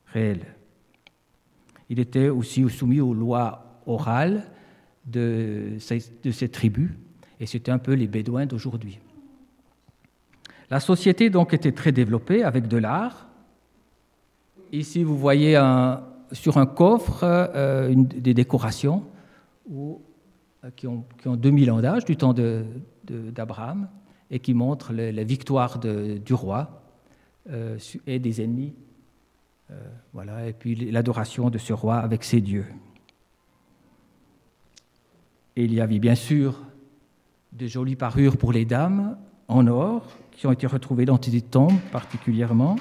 réel. 0.07 0.41
Il 1.89 1.99
était 1.99 2.29
aussi 2.29 2.67
soumis 2.69 3.01
aux 3.01 3.13
lois 3.13 3.81
orales 3.85 4.43
de 5.05 5.77
ces, 5.79 5.99
de 6.23 6.47
tribus, 6.47 6.91
et 7.39 7.45
c'était 7.45 7.71
un 7.71 7.77
peu 7.77 7.93
les 7.93 8.07
Bédouins 8.07 8.45
d'aujourd'hui. 8.45 8.99
La 10.69 10.79
société 10.79 11.29
donc 11.29 11.53
était 11.53 11.71
très 11.71 11.91
développée 11.91 12.43
avec 12.43 12.67
de 12.67 12.77
l'art. 12.77 13.27
Ici, 14.71 15.03
vous 15.03 15.17
voyez 15.17 15.59
sur 16.33 16.57
un 16.57 16.65
coffre 16.65 17.21
euh, 17.23 17.93
des 17.95 18.33
décorations 18.33 19.05
où, 19.69 20.01
qui, 20.75 20.87
ont, 20.87 21.05
qui, 21.21 21.27
ont, 21.29 21.37
2000 21.37 21.71
ans 21.71 21.79
d'âge, 21.79 22.03
du 22.03 22.17
temps 22.17 22.33
d'Abraham 22.33 23.87
et 24.29 24.39
qui 24.39 24.53
montre 24.53 24.93
la 24.93 25.23
victoire 25.23 25.79
du 25.79 26.33
roi 26.33 26.81
euh, 27.49 27.77
et 28.05 28.19
des 28.19 28.41
ennemis. 28.41 28.73
Euh, 29.71 29.75
voilà, 30.13 30.47
et 30.47 30.53
puis 30.53 30.75
l'adoration 30.91 31.49
de 31.49 31.57
ce 31.57 31.73
roi 31.73 31.97
avec 31.97 32.23
ses 32.23 32.41
dieux. 32.41 32.65
Il 35.55 35.73
y 35.73 35.81
avait 35.81 35.99
bien 35.99 36.15
sûr 36.15 36.61
de 37.53 37.67
jolies 37.67 37.95
parures 37.95 38.37
pour 38.37 38.51
les 38.51 38.65
dames 38.65 39.17
en 39.47 39.65
or 39.67 40.05
qui 40.37 40.47
ont 40.47 40.51
été 40.53 40.67
retrouvées 40.67 41.05
dans 41.05 41.17
des 41.17 41.41
tombes 41.41 41.79
particulièrement. 41.91 42.77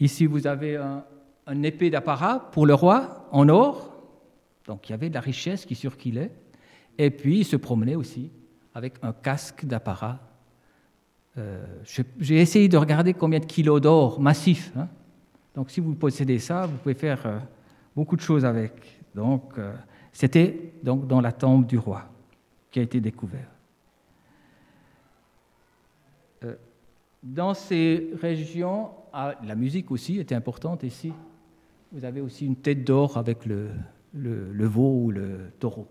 Ici, 0.00 0.24
vous 0.24 0.46
avez 0.46 0.76
un, 0.76 1.04
un 1.46 1.62
épée 1.62 1.90
d'apparat 1.90 2.50
pour 2.52 2.64
le 2.64 2.74
roi 2.74 3.28
en 3.32 3.48
or. 3.48 3.92
Donc 4.66 4.88
il 4.88 4.92
y 4.92 4.94
avait 4.94 5.10
de 5.10 5.14
la 5.14 5.20
richesse 5.20 5.66
qui 5.66 5.74
circulait. 5.74 6.30
Et 6.96 7.10
puis 7.10 7.40
il 7.40 7.44
se 7.44 7.56
promenait 7.56 7.96
aussi 7.96 8.30
avec 8.74 8.94
un 9.02 9.12
casque 9.12 9.64
d'apparat. 9.64 10.20
Euh, 11.36 11.64
j'ai 12.18 12.40
essayé 12.40 12.68
de 12.68 12.76
regarder 12.76 13.12
combien 13.14 13.40
de 13.40 13.46
kilos 13.46 13.80
d'or 13.80 14.20
massif. 14.20 14.72
Hein. 14.76 14.88
Donc 15.54 15.70
si 15.70 15.80
vous 15.80 15.94
possédez 15.94 16.38
ça, 16.38 16.66
vous 16.66 16.76
pouvez 16.76 16.94
faire 16.94 17.26
euh, 17.26 17.38
beaucoup 17.96 18.16
de 18.16 18.20
choses 18.20 18.44
avec. 18.44 18.72
Donc 19.14 19.58
euh, 19.58 19.74
c'était 20.12 20.72
donc 20.82 21.06
dans 21.08 21.20
la 21.20 21.32
tombe 21.32 21.66
du 21.66 21.78
roi 21.78 22.04
qui 22.70 22.78
a 22.78 22.82
été 22.82 23.00
découvert. 23.00 23.53
Dans 27.24 27.54
ces 27.54 28.10
régions, 28.20 28.90
ah, 29.12 29.34
la 29.42 29.54
musique 29.54 29.90
aussi 29.90 30.20
était 30.20 30.34
importante 30.34 30.82
ici. 30.82 31.12
Vous 31.90 32.04
avez 32.04 32.20
aussi 32.20 32.44
une 32.44 32.56
tête 32.56 32.84
d'or 32.84 33.16
avec 33.16 33.46
le, 33.46 33.70
le 34.12 34.66
veau 34.66 35.04
ou 35.04 35.10
le 35.10 35.50
taureau. 35.58 35.88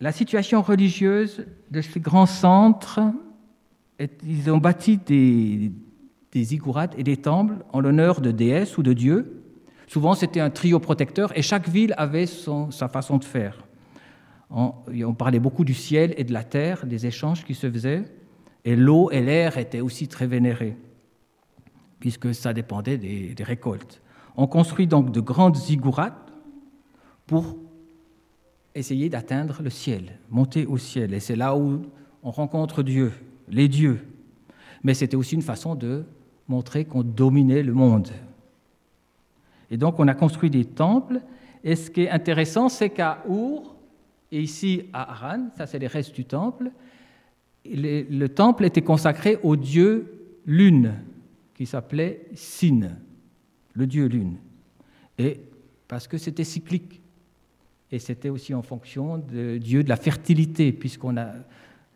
La 0.00 0.12
situation 0.12 0.62
religieuse 0.62 1.44
de 1.72 1.80
ces 1.80 1.98
grands 1.98 2.26
centres, 2.26 3.00
ils 4.24 4.48
ont 4.48 4.58
bâti 4.58 4.96
des, 4.98 5.72
des 6.30 6.54
et 6.96 7.02
des 7.02 7.16
temples 7.16 7.56
en 7.72 7.80
l'honneur 7.80 8.20
de 8.20 8.30
déesses 8.30 8.78
ou 8.78 8.84
de 8.84 8.92
dieux. 8.92 9.42
Souvent, 9.88 10.14
c'était 10.14 10.38
un 10.38 10.50
trio 10.50 10.78
protecteur 10.78 11.36
et 11.36 11.42
chaque 11.42 11.68
ville 11.68 11.94
avait 11.96 12.26
sa 12.26 12.88
façon 12.88 13.16
de 13.16 13.24
faire. 13.24 13.64
On, 14.50 15.14
parlait 15.14 15.40
beaucoup 15.40 15.64
du 15.64 15.74
ciel 15.74 16.14
et 16.16 16.24
de 16.24 16.32
la 16.32 16.44
terre, 16.44 16.86
des 16.86 17.06
échanges 17.06 17.44
qui 17.44 17.54
se 17.54 17.70
faisaient, 17.70 18.04
et 18.64 18.76
l'eau 18.76 19.10
et 19.10 19.20
l'air 19.20 19.58
étaient 19.58 19.80
aussi 19.80 20.08
très 20.08 20.26
vénérés, 20.26 20.76
puisque 22.00 22.34
ça 22.34 22.52
dépendait 22.52 22.98
des, 22.98 23.34
récoltes. 23.44 24.02
On 24.36 24.46
construit 24.46 24.86
donc 24.86 25.10
de 25.10 25.20
grandes 25.20 25.56
ziggourats 25.56 26.26
pour 27.26 27.56
essayer 28.74 29.08
d'atteindre 29.08 29.62
le 29.62 29.70
ciel, 29.70 30.18
monter 30.30 30.66
au 30.66 30.78
ciel. 30.78 31.14
Et 31.14 31.20
c'est 31.20 31.36
là 31.36 31.56
où 31.56 31.82
on 32.22 32.30
rencontre 32.30 32.82
Dieu, 32.82 33.12
les 33.48 33.68
dieux. 33.68 34.06
Mais 34.82 34.94
c'était 34.94 35.16
aussi 35.16 35.34
une 35.34 35.42
façon 35.42 35.74
de 35.74 36.04
montrer 36.46 36.84
qu'on 36.84 37.02
dominait 37.02 37.62
le 37.62 37.72
monde. 37.72 38.08
Et 39.70 39.76
donc 39.76 39.98
on 39.98 40.08
a 40.08 40.14
construit 40.14 40.50
des 40.50 40.64
temples. 40.64 41.20
Et 41.64 41.74
ce 41.74 41.90
qui 41.90 42.02
est 42.02 42.10
intéressant, 42.10 42.68
c'est 42.68 42.90
qu'à 42.90 43.22
Our, 43.28 43.74
et 44.30 44.40
ici 44.40 44.84
à 44.92 45.10
Haran, 45.10 45.48
ça 45.56 45.66
c'est 45.66 45.78
les 45.78 45.86
restes 45.86 46.14
du 46.14 46.24
temple, 46.24 46.70
le 47.70 48.26
temple 48.28 48.64
était 48.64 48.82
consacré 48.82 49.38
au 49.42 49.56
dieu 49.56 50.18
lune, 50.46 50.94
qui 51.54 51.66
s'appelait 51.66 52.26
Sin, 52.34 52.90
le 53.74 53.86
dieu 53.86 54.06
lune. 54.06 54.36
Et 55.18 55.40
parce 55.88 56.06
que 56.06 56.18
c'était 56.18 56.44
cyclique. 56.44 57.00
Et 57.90 57.98
c'était 57.98 58.28
aussi 58.28 58.52
en 58.52 58.62
fonction 58.62 59.18
de 59.18 59.56
Dieu 59.56 59.82
de 59.82 59.88
la 59.88 59.96
fertilité, 59.96 60.72
puisqu'on 60.72 61.16
a, 61.16 61.32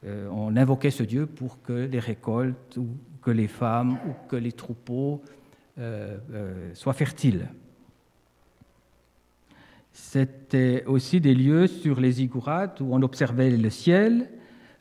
euh, 0.04 0.28
on 0.32 0.56
invoquait 0.56 0.90
ce 0.90 1.02
Dieu 1.02 1.26
pour 1.26 1.61
que 1.62 1.72
les 1.72 1.98
récoltes, 1.98 2.78
ou 2.78 2.88
que 3.20 3.30
les 3.30 3.46
femmes, 3.46 3.98
ou 4.08 4.28
que 4.28 4.37
les 4.37 4.52
troupeaux 4.52 5.22
euh, 5.78 6.16
euh, 6.32 6.74
soient 6.74 6.94
fertiles. 6.94 7.48
C'était 9.92 10.85
aussi 10.87 11.20
des 11.20 11.35
lieux 11.35 11.66
sur 11.66 12.00
les 12.00 12.12
ziggourats 12.12 12.74
où 12.80 12.94
on 12.94 13.02
observait 13.02 13.50
le 13.50 13.70
ciel, 13.70 14.30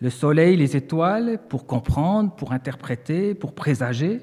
le 0.01 0.09
soleil, 0.09 0.57
les 0.57 0.75
étoiles, 0.75 1.39
pour 1.47 1.65
comprendre, 1.65 2.31
pour 2.35 2.51
interpréter, 2.51 3.33
pour 3.33 3.53
présager. 3.53 4.19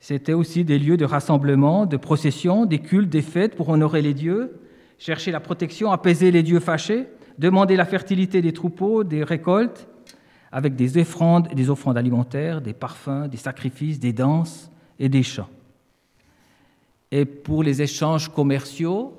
C'était 0.00 0.32
aussi 0.32 0.64
des 0.64 0.78
lieux 0.78 0.96
de 0.96 1.04
rassemblement, 1.04 1.86
de 1.86 1.96
procession, 1.96 2.66
des 2.66 2.80
cultes, 2.80 3.10
des 3.10 3.22
fêtes 3.22 3.54
pour 3.54 3.68
honorer 3.68 4.02
les 4.02 4.14
dieux 4.14 4.58
chercher 5.02 5.32
la 5.32 5.40
protection, 5.40 5.90
apaiser 5.90 6.30
les 6.30 6.44
dieux 6.44 6.60
fâchés, 6.60 7.08
demander 7.36 7.74
la 7.74 7.84
fertilité 7.84 8.40
des 8.40 8.52
troupeaux, 8.52 9.02
des 9.02 9.24
récoltes, 9.24 9.88
avec 10.52 10.76
des 10.76 10.96
offrandes, 10.96 11.48
des 11.48 11.70
offrandes 11.70 11.98
alimentaires, 11.98 12.60
des 12.60 12.72
parfums, 12.72 13.26
des 13.28 13.36
sacrifices, 13.36 13.98
des 13.98 14.12
danses 14.12 14.70
et 15.00 15.08
des 15.08 15.24
chants. 15.24 15.48
Et 17.10 17.24
pour 17.24 17.64
les 17.64 17.82
échanges 17.82 18.28
commerciaux, 18.28 19.18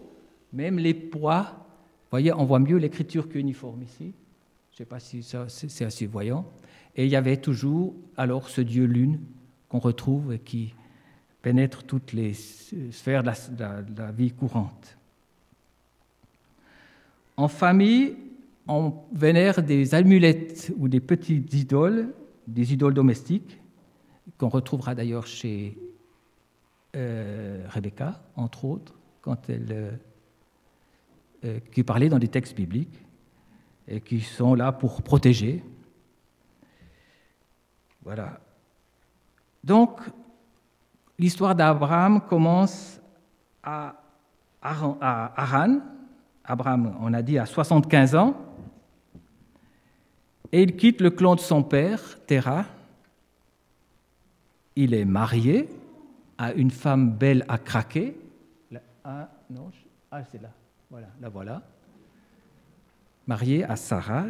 même 0.53 0.79
les 0.79 0.93
poids, 0.93 1.47
vous 1.51 2.11
voyez, 2.11 2.31
on 2.31 2.45
voit 2.45 2.59
mieux 2.59 2.77
l'écriture 2.77 3.27
qu'uniforme 3.27 3.83
ici. 3.83 4.13
Je 4.73 4.77
ne 4.81 4.85
sais 4.85 4.89
pas 4.89 4.99
si 4.99 5.21
c'est 5.69 5.85
assez 5.85 6.07
voyant. 6.07 6.51
Et 6.95 7.05
il 7.05 7.11
y 7.11 7.15
avait 7.15 7.37
toujours 7.37 7.93
alors 8.17 8.49
ce 8.49 8.59
dieu 8.59 8.85
lune 8.85 9.19
qu'on 9.69 9.77
retrouve 9.77 10.33
et 10.33 10.39
qui 10.39 10.73
pénètre 11.43 11.83
toutes 11.83 12.11
les 12.11 12.33
sphères 12.33 13.21
de 13.21 13.95
la 13.95 14.11
vie 14.11 14.31
courante. 14.31 14.97
En 17.37 17.47
famille, 17.47 18.15
on 18.67 18.95
vénère 19.13 19.61
des 19.61 19.93
amulettes 19.93 20.73
ou 20.77 20.87
des 20.87 21.01
petites 21.01 21.53
idoles, 21.53 22.11
des 22.47 22.73
idoles 22.73 22.95
domestiques, 22.95 23.59
qu'on 24.39 24.49
retrouvera 24.49 24.95
d'ailleurs 24.95 25.27
chez 25.27 25.77
euh, 26.95 27.63
Rebecca, 27.69 28.23
entre 28.35 28.65
autres, 28.65 28.95
quand 29.21 29.51
elle, 29.51 29.67
euh, 29.69 29.91
euh, 31.45 31.59
qui 31.71 31.83
parlé 31.83 32.09
dans 32.09 32.19
des 32.19 32.27
textes 32.27 32.55
bibliques 32.55 33.02
et 33.87 34.01
qui 34.01 34.21
sont 34.21 34.55
là 34.55 34.71
pour 34.71 35.01
protéger. 35.01 35.63
Voilà. 38.03 38.39
Donc, 39.63 39.99
l'histoire 41.17 41.55
d'Abraham 41.55 42.21
commence 42.21 42.99
à 43.63 43.95
Haran. 44.61 45.79
Abraham, 46.43 46.97
on 46.99 47.13
a 47.13 47.21
dit, 47.21 47.37
à 47.37 47.45
75 47.45 48.15
ans. 48.15 48.35
Et 50.51 50.61
il 50.61 50.75
quitte 50.75 51.01
le 51.01 51.09
clan 51.09 51.35
de 51.35 51.39
son 51.39 51.63
père, 51.63 52.19
Terah. 52.27 52.65
Il 54.75 54.93
est 54.93 55.05
marié 55.05 55.69
à 56.37 56.53
une 56.53 56.71
femme 56.71 57.11
belle 57.11 57.45
à 57.47 57.57
craquer. 57.57 58.17
Ah, 59.03 59.29
non, 59.49 59.71
ah, 60.11 60.23
c'est 60.31 60.41
là. 60.41 60.49
Voilà, 60.89 61.07
la 61.19 61.29
voilà. 61.29 61.61
Marié 63.25 63.63
à 63.63 63.75
Sarah, 63.77 64.25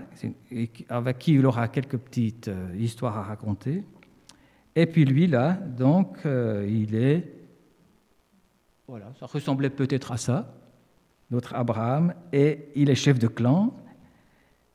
avec 0.89 1.17
qui 1.17 1.33
il 1.33 1.45
aura 1.45 1.67
quelques 1.67 1.97
petites 1.97 2.47
euh, 2.47 2.75
histoires 2.77 3.17
à 3.17 3.23
raconter. 3.23 3.83
Et 4.75 4.85
puis 4.85 5.03
lui, 5.03 5.25
là, 5.25 5.53
donc, 5.53 6.17
euh, 6.25 6.67
il 6.69 6.95
est. 6.95 7.33
Voilà, 8.87 9.11
ça 9.19 9.25
ressemblait 9.25 9.71
peut-être 9.71 10.11
à 10.11 10.17
ça, 10.17 10.53
notre 11.31 11.55
Abraham, 11.55 12.13
et 12.31 12.69
il 12.75 12.89
est 12.89 12.95
chef 12.95 13.17
de 13.17 13.27
clan. 13.27 13.75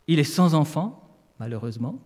Il 0.08 0.18
est 0.18 0.24
sans 0.24 0.54
enfant, 0.54 1.16
malheureusement. 1.38 2.00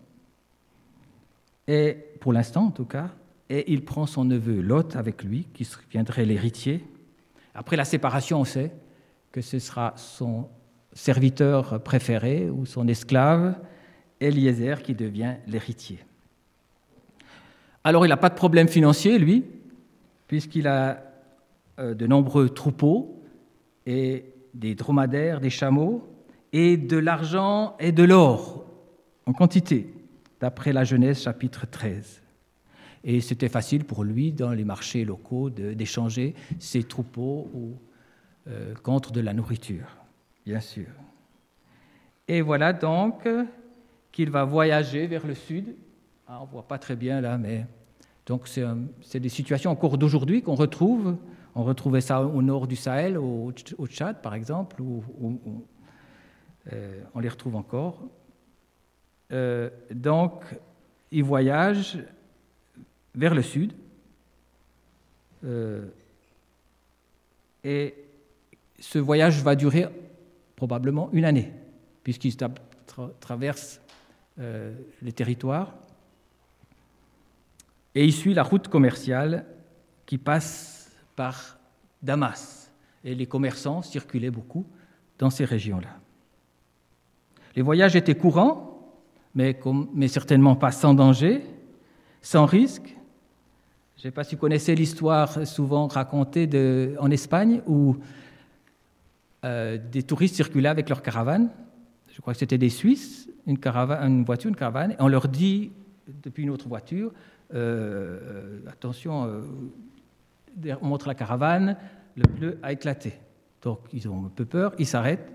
Et 1.67 1.97
pour 2.19 2.33
l'instant, 2.33 2.65
en 2.65 2.71
tout 2.71 2.85
cas, 2.85 3.09
et 3.49 3.71
il 3.71 3.85
prend 3.85 4.05
son 4.05 4.25
neveu 4.25 4.61
Lot 4.61 4.95
avec 4.95 5.23
lui, 5.23 5.47
qui 5.53 5.67
viendrait 5.89 6.25
l'héritier. 6.25 6.85
Après 7.55 7.75
la 7.75 7.85
séparation, 7.85 8.41
on 8.41 8.45
sait 8.45 8.71
que 9.31 9.41
ce 9.41 9.59
sera 9.59 9.93
son 9.95 10.49
serviteur 10.93 11.81
préféré 11.81 12.49
ou 12.49 12.65
son 12.65 12.87
esclave, 12.87 13.55
Eliezer, 14.19 14.81
qui 14.81 14.93
devient 14.93 15.35
l'héritier. 15.47 15.99
Alors 17.83 18.05
il 18.05 18.09
n'a 18.09 18.17
pas 18.17 18.29
de 18.29 18.35
problème 18.35 18.67
financier, 18.67 19.17
lui, 19.19 19.43
puisqu'il 20.27 20.67
a 20.67 21.03
euh, 21.79 21.93
de 21.93 22.07
nombreux 22.07 22.49
troupeaux 22.49 23.21
et 23.85 24.25
des 24.53 24.75
dromadaires, 24.75 25.39
des 25.41 25.49
chameaux, 25.49 26.07
et 26.53 26.77
de 26.77 26.97
l'argent 26.97 27.75
et 27.79 27.91
de 27.91 28.03
l'or 28.03 28.65
en 29.25 29.33
quantité, 29.33 29.91
d'après 30.39 30.71
la 30.71 30.83
Genèse 30.83 31.21
chapitre 31.21 31.65
13. 31.69 32.21
Et 33.03 33.19
c'était 33.21 33.49
facile 33.49 33.83
pour 33.83 34.03
lui, 34.03 34.31
dans 34.31 34.51
les 34.51 34.63
marchés 34.63 35.03
locaux, 35.03 35.49
d'échanger 35.49 36.35
ses 36.59 36.83
troupeaux 36.83 37.49
euh, 38.47 38.73
contre 38.83 39.11
de 39.11 39.19
la 39.19 39.33
nourriture, 39.33 39.97
bien 40.45 40.59
sûr. 40.59 40.87
Et 42.27 42.41
voilà 42.41 42.73
donc 42.73 43.27
qu'il 44.11 44.29
va 44.29 44.45
voyager 44.45 45.07
vers 45.07 45.25
le 45.25 45.35
sud 45.35 45.75
ah, 46.27 46.39
on 46.41 46.45
ne 46.45 46.51
voit 46.51 46.67
pas 46.67 46.79
très 46.79 46.95
bien 46.95 47.19
là, 47.19 47.37
mais 47.37 47.65
donc 48.25 48.47
c'est 48.47 49.19
des 49.19 49.29
situations 49.29 49.71
encore 49.71 49.97
d'aujourd'hui 49.97 50.41
qu'on 50.41 50.55
retrouve. 50.55 51.17
On 51.53 51.63
retrouvait 51.63 52.01
ça 52.01 52.23
au 52.23 52.41
nord 52.41 52.65
du 52.65 52.75
Sahel, 52.75 53.17
au, 53.17 53.51
Tchad 53.85 54.21
par 54.21 54.33
exemple, 54.33 54.81
où, 54.81 55.03
euh, 56.71 57.03
on 57.13 57.19
les 57.19 57.29
retrouve 57.29 57.55
encore. 57.55 58.01
Euh, 59.31 59.69
donc, 59.91 60.43
il 61.11 61.23
voyage 61.23 61.99
vers 63.13 63.35
le 63.35 63.41
sud. 63.41 63.73
Euh, 65.43 65.85
et 67.63 67.93
ce 68.79 68.97
voyage 68.97 69.43
va 69.43 69.55
durer 69.55 69.87
probablement 70.55 71.09
une 71.13 71.25
année, 71.25 71.51
puisqu'il 72.03 72.35
traverse 73.19 73.81
les 74.37 75.11
territoires. 75.13 75.73
Et 77.95 78.05
il 78.05 78.13
suit 78.13 78.33
la 78.33 78.43
route 78.43 78.67
commerciale 78.67 79.45
qui 80.05 80.17
passe 80.17 80.91
par 81.15 81.57
Damas. 82.01 82.71
Et 83.03 83.13
les 83.15 83.25
commerçants 83.25 83.81
circulaient 83.81 84.31
beaucoup 84.31 84.65
dans 85.19 85.29
ces 85.29 85.45
régions-là. 85.45 85.89
Les 87.55 87.61
voyages 87.61 87.95
étaient 87.95 88.15
courants, 88.15 88.69
mais, 89.35 89.57
certainement 90.07 90.55
pas 90.55 90.71
sans 90.71 90.93
danger, 90.93 91.43
sans 92.21 92.45
risque. 92.45 92.95
Je 93.95 93.99
ne 93.99 94.01
sais 94.03 94.11
pas 94.11 94.23
si 94.23 94.35
vous 94.35 94.41
connaissez 94.41 94.75
l'histoire 94.75 95.45
souvent 95.45 95.87
racontée 95.87 96.49
en 96.99 97.11
Espagne 97.11 97.61
où 97.67 97.97
euh, 99.43 99.77
des 99.77 100.03
touristes 100.03 100.35
circulaient 100.35 100.69
avec 100.69 100.89
leur 100.89 101.01
caravane. 101.01 101.49
Je 102.11 102.21
crois 102.21 102.33
que 102.33 102.39
c'était 102.39 102.57
des 102.57 102.69
Suisses, 102.69 103.29
une, 103.47 103.57
voiture, 104.23 104.49
une 104.49 104.55
caravane, 104.55 104.91
et 104.91 104.95
on 104.99 105.07
leur 105.07 105.27
dit 105.27 105.71
depuis 106.07 106.43
une 106.43 106.49
autre 106.49 106.67
voiture 106.67 107.11
euh, 107.53 108.59
attention, 108.67 109.25
euh, 109.25 109.41
on 110.81 110.87
montre 110.87 111.07
la 111.07 111.15
caravane, 111.15 111.77
le 112.15 112.23
pneu 112.23 112.59
a 112.63 112.71
éclaté. 112.71 113.13
Donc 113.61 113.79
ils 113.93 114.07
ont 114.09 114.25
un 114.25 114.29
peu 114.29 114.45
peur, 114.45 114.73
ils 114.79 114.87
s'arrêtent. 114.87 115.31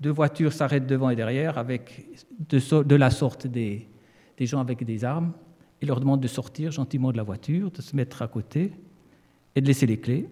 Deux 0.00 0.10
voitures 0.10 0.52
s'arrêtent 0.52 0.86
devant 0.86 1.10
et 1.10 1.16
derrière 1.16 1.56
avec 1.56 2.06
de, 2.48 2.94
la 2.96 3.10
sorte 3.10 3.46
des, 3.46 3.88
des, 4.36 4.46
gens 4.46 4.60
avec 4.60 4.84
des 4.84 5.04
armes. 5.04 5.32
Ils 5.80 5.88
leur 5.88 6.00
demandent 6.00 6.20
de 6.20 6.28
sortir 6.28 6.72
gentiment 6.72 7.12
de 7.12 7.16
la 7.16 7.22
voiture, 7.22 7.70
de 7.70 7.80
se 7.80 7.96
mettre 7.96 8.22
à 8.22 8.28
côté 8.28 8.72
et 9.54 9.60
de 9.60 9.66
laisser 9.66 9.86
les 9.86 9.98
clés. 9.98 10.28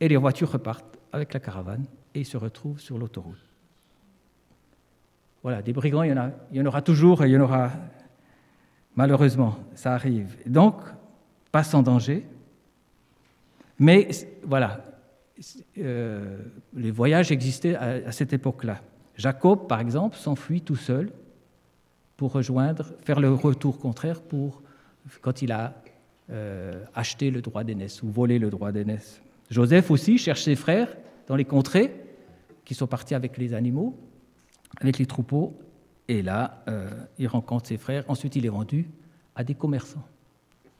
Et 0.00 0.08
les 0.08 0.16
voitures 0.16 0.52
repartent 0.52 0.98
avec 1.12 1.32
la 1.32 1.40
caravane 1.40 1.86
et 2.16 2.24
se 2.24 2.36
retrouvent 2.36 2.80
sur 2.80 2.98
l'autoroute. 2.98 3.38
Voilà, 5.42 5.62
des 5.62 5.72
brigands, 5.72 6.02
il 6.02 6.10
y 6.10 6.12
en, 6.12 6.16
a, 6.16 6.30
il 6.50 6.56
y 6.56 6.60
en 6.60 6.66
aura 6.66 6.82
toujours 6.82 7.24
et 7.24 7.28
il 7.28 7.32
y 7.32 7.36
en 7.36 7.42
aura 7.42 7.70
Malheureusement, 8.96 9.58
ça 9.74 9.92
arrive. 9.92 10.36
Donc, 10.46 10.76
pas 11.52 11.62
sans 11.62 11.82
danger. 11.82 12.26
Mais 13.78 14.08
voilà, 14.42 14.84
euh, 15.78 16.38
les 16.74 16.90
voyages 16.90 17.30
existaient 17.30 17.76
à, 17.76 18.10
cette 18.10 18.32
époque-là. 18.32 18.80
Jacob, 19.16 19.68
par 19.68 19.80
exemple, 19.80 20.16
s'enfuit 20.16 20.62
tout 20.62 20.76
seul 20.76 21.10
pour 22.16 22.32
rejoindre, 22.32 22.86
faire 23.04 23.20
le 23.20 23.32
retour 23.32 23.78
contraire 23.78 24.22
pour 24.22 24.62
quand 25.20 25.42
il 25.42 25.52
a 25.52 25.74
euh, 26.30 26.82
acheté 26.94 27.30
le 27.30 27.42
droit 27.42 27.64
d'aînesse 27.64 28.02
ou 28.02 28.08
volé 28.08 28.38
le 28.38 28.48
droit 28.48 28.72
d'aînesse. 28.72 29.20
Joseph 29.50 29.90
aussi 29.90 30.16
cherche 30.16 30.42
ses 30.42 30.56
frères 30.56 30.96
dans 31.28 31.36
les 31.36 31.44
contrées 31.44 31.92
qui 32.66 32.74
sont 32.74 32.86
partis 32.86 33.14
avec 33.14 33.38
les 33.38 33.54
animaux, 33.54 33.96
avec 34.80 34.98
les 34.98 35.06
troupeaux, 35.06 35.56
et 36.08 36.20
là, 36.20 36.62
euh, 36.68 36.90
il 37.16 37.28
rencontre 37.28 37.68
ses 37.68 37.78
frères. 37.78 38.04
Ensuite, 38.08 38.36
il 38.36 38.44
est 38.44 38.50
vendu 38.50 38.90
à 39.34 39.44
des 39.44 39.54
commerçants. 39.54 40.04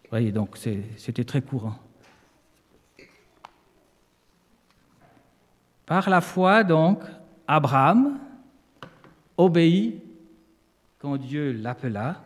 Vous 0.05 0.11
voyez, 0.11 0.33
donc 0.33 0.59
c'était 0.96 1.25
très 1.25 1.40
courant. 1.40 1.77
Par 5.87 6.11
la 6.11 6.20
foi, 6.20 6.64
donc, 6.64 7.03
Abraham 7.46 8.18
obéit 9.37 10.03
quand 10.99 11.16
Dieu 11.16 11.53
l'appela. 11.53 12.22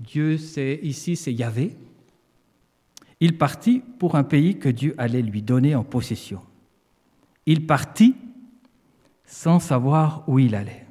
Dieu, 0.00 0.36
c'est 0.36 0.80
ici, 0.82 1.14
c'est 1.14 1.32
Yahvé. 1.32 1.76
Il 3.20 3.38
partit 3.38 3.80
pour 3.98 4.16
un 4.16 4.24
pays 4.24 4.58
que 4.58 4.68
Dieu 4.68 4.94
allait 4.98 5.22
lui 5.22 5.42
donner 5.42 5.74
en 5.76 5.84
possession. 5.84 6.42
Il 7.46 7.66
partit 7.66 8.16
sans 9.26 9.60
savoir 9.60 10.22
où 10.26 10.38
il 10.38 10.54
allait. 10.54 10.86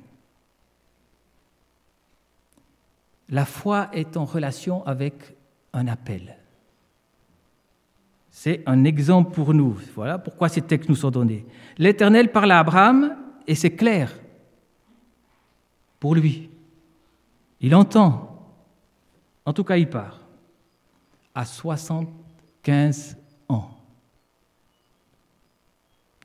La 3.29 3.45
foi 3.45 3.89
est 3.93 4.17
en 4.17 4.25
relation 4.25 4.85
avec 4.85 5.35
un 5.73 5.87
appel. 5.87 6.37
C'est 8.29 8.61
un 8.65 8.83
exemple 8.83 9.33
pour 9.33 9.53
nous. 9.53 9.79
Voilà 9.95 10.19
pourquoi 10.19 10.49
ces 10.49 10.61
textes 10.61 10.89
nous 10.89 10.95
sont 10.95 11.09
donnés. 11.09 11.45
L'Éternel 11.77 12.31
parle 12.31 12.51
à 12.51 12.59
Abraham 12.59 13.15
et 13.47 13.55
c'est 13.55 13.75
clair 13.75 14.13
pour 15.99 16.13
lui. 16.13 16.49
Il 17.61 17.73
entend. 17.73 18.31
En 19.45 19.53
tout 19.53 19.63
cas, 19.63 19.77
il 19.77 19.89
part 19.89 20.19
à 21.33 21.45
75 21.45 23.17
ans. 23.49 23.71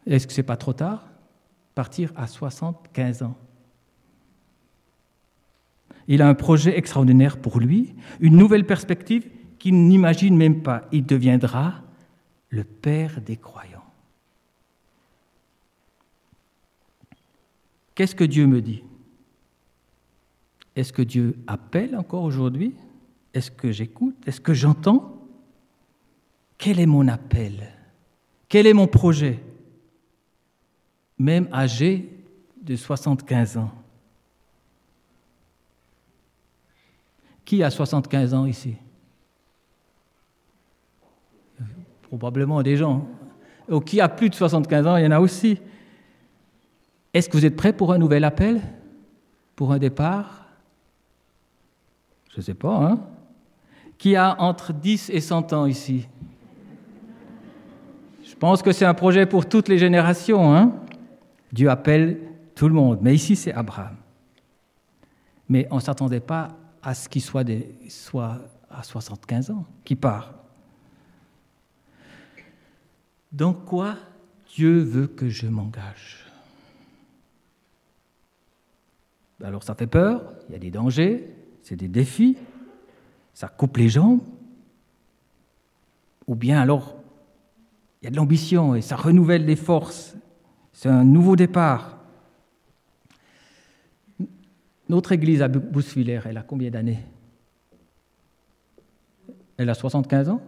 Est-ce 0.07 0.27
que 0.27 0.33
ce 0.33 0.41
n'est 0.41 0.47
pas 0.47 0.57
trop 0.57 0.73
tard? 0.73 1.10
Partir 1.81 2.13
à 2.15 2.27
75 2.27 3.23
ans. 3.23 3.39
Il 6.09 6.21
a 6.21 6.29
un 6.29 6.35
projet 6.35 6.77
extraordinaire 6.77 7.41
pour 7.41 7.59
lui, 7.59 7.95
une 8.21 8.37
nouvelle 8.37 8.67
perspective 8.67 9.31
qu'il 9.59 9.89
n'imagine 9.89 10.37
même 10.37 10.63
pas. 10.63 10.87
Il 10.93 11.07
deviendra 11.07 11.81
le 12.51 12.65
Père 12.65 13.23
des 13.23 13.39
croyants. 13.39 13.87
Qu'est-ce 17.95 18.15
que 18.15 18.25
Dieu 18.25 18.47
me 18.47 18.61
dit? 18.61 18.85
Est-ce 20.77 20.93
que 20.93 21.01
Dieu 21.01 21.39
appelle 21.47 21.97
encore 21.97 22.25
aujourd'hui? 22.25 22.75
Est-ce 23.33 23.51
que 23.51 23.73
j'écoute? 23.73 24.17
Est-ce 24.27 24.43
que 24.43 24.53
j'entends? 24.53 25.19
Quel 26.59 26.79
est 26.79 26.85
mon 26.85 27.09
appel? 27.09 27.73
Quel 28.51 28.67
est 28.67 28.75
mon 28.75 28.87
projet? 28.87 29.43
Même 31.21 31.49
âgé 31.53 32.09
de 32.63 32.75
75 32.75 33.59
ans. 33.59 33.71
Qui 37.45 37.63
a 37.63 37.69
75 37.69 38.33
ans 38.33 38.47
ici? 38.47 38.75
Probablement 42.05 42.63
des 42.63 42.79
gens. 42.79 43.07
Ou 43.69 43.81
qui 43.81 44.01
a 44.01 44.09
plus 44.09 44.31
de 44.31 44.35
75 44.35 44.87
ans, 44.87 44.97
il 44.97 45.05
y 45.05 45.07
en 45.07 45.11
a 45.11 45.21
aussi. 45.21 45.61
Est-ce 47.13 47.29
que 47.29 47.37
vous 47.37 47.45
êtes 47.45 47.57
prêts 47.57 47.75
pour 47.75 47.93
un 47.93 47.99
nouvel 47.99 48.25
appel? 48.25 48.63
Pour 49.57 49.73
un 49.73 49.79
départ? 49.79 50.47
Je 52.31 52.39
ne 52.39 52.43
sais 52.43 52.55
pas, 52.55 52.77
hein. 52.77 52.99
Qui 53.99 54.17
a 54.17 54.41
entre 54.41 54.73
10 54.73 55.11
et 55.11 55.21
100 55.21 55.53
ans 55.53 55.67
ici? 55.67 56.09
Je 58.25 58.35
pense 58.37 58.63
que 58.63 58.73
c'est 58.73 58.87
un 58.87 58.95
projet 58.95 59.27
pour 59.27 59.47
toutes 59.47 59.69
les 59.69 59.77
générations, 59.77 60.57
hein 60.57 60.73
Dieu 61.53 61.69
appelle 61.69 62.21
tout 62.55 62.69
le 62.69 62.75
monde, 62.75 62.99
mais 63.03 63.15
ici 63.15 63.37
c'est 63.37 63.53
Abraham. 63.53 63.97
Mais 65.49 65.67
on 65.71 65.77
ne 65.77 65.81
s'attendait 65.81 66.21
pas 66.21 66.57
à 66.83 66.95
ce 66.95 67.09
qu'il 67.09 67.23
soit, 67.23 67.45
soit 67.89 68.41
à 68.71 68.83
75 68.83 69.51
ans, 69.51 69.67
qui 69.85 69.97
part. 69.97 70.35
Dans 73.33 73.53
quoi 73.53 73.97
Dieu 74.55 74.79
veut 74.79 75.07
que 75.07 75.29
je 75.29 75.47
m'engage? 75.47 76.27
Alors 79.43 79.63
ça 79.63 79.75
fait 79.75 79.87
peur, 79.87 80.35
il 80.49 80.53
y 80.53 80.57
a 80.57 80.59
des 80.59 80.71
dangers, 80.71 81.35
c'est 81.63 81.77
des 81.77 81.89
défis, 81.89 82.37
ça 83.33 83.49
coupe 83.49 83.77
les 83.77 83.89
jambes. 83.89 84.21
Ou 86.27 86.35
bien 86.35 86.61
alors, 86.61 86.97
il 88.01 88.05
y 88.05 88.09
a 88.09 88.11
de 88.11 88.17
l'ambition 88.17 88.75
et 88.75 88.83
ça 88.83 88.97
renouvelle 88.97 89.45
les 89.47 89.57
forces. 89.57 90.15
C'est 90.81 90.89
un 90.89 91.05
nouveau 91.05 91.37
départ. 91.37 91.99
Notre 94.89 95.13
église 95.13 95.43
à 95.43 95.49
Bousfiller, 95.49 96.21
elle 96.25 96.39
a 96.39 96.43
combien 96.43 96.71
d'années? 96.71 97.01
Elle 99.59 99.69
a 99.69 99.75
75 99.75 100.31
ans? 100.31 100.43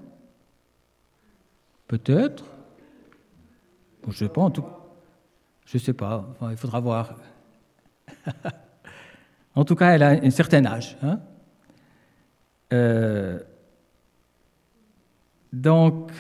Peut-être. 1.86 2.46
Je 4.04 4.08
ne 4.08 4.14
sais 4.14 4.28
pas, 4.30 4.40
en 4.40 4.50
tout 4.50 4.64
Je 5.66 5.76
sais 5.76 5.92
pas, 5.92 6.34
il 6.50 6.56
faudra 6.56 6.80
voir. 6.80 7.14
en 9.54 9.66
tout 9.66 9.76
cas, 9.76 9.90
elle 9.90 10.02
a 10.02 10.12
un 10.12 10.30
certain 10.30 10.64
âge. 10.64 10.96
Hein. 11.02 11.20
Euh, 12.72 13.38
donc, 15.52 16.10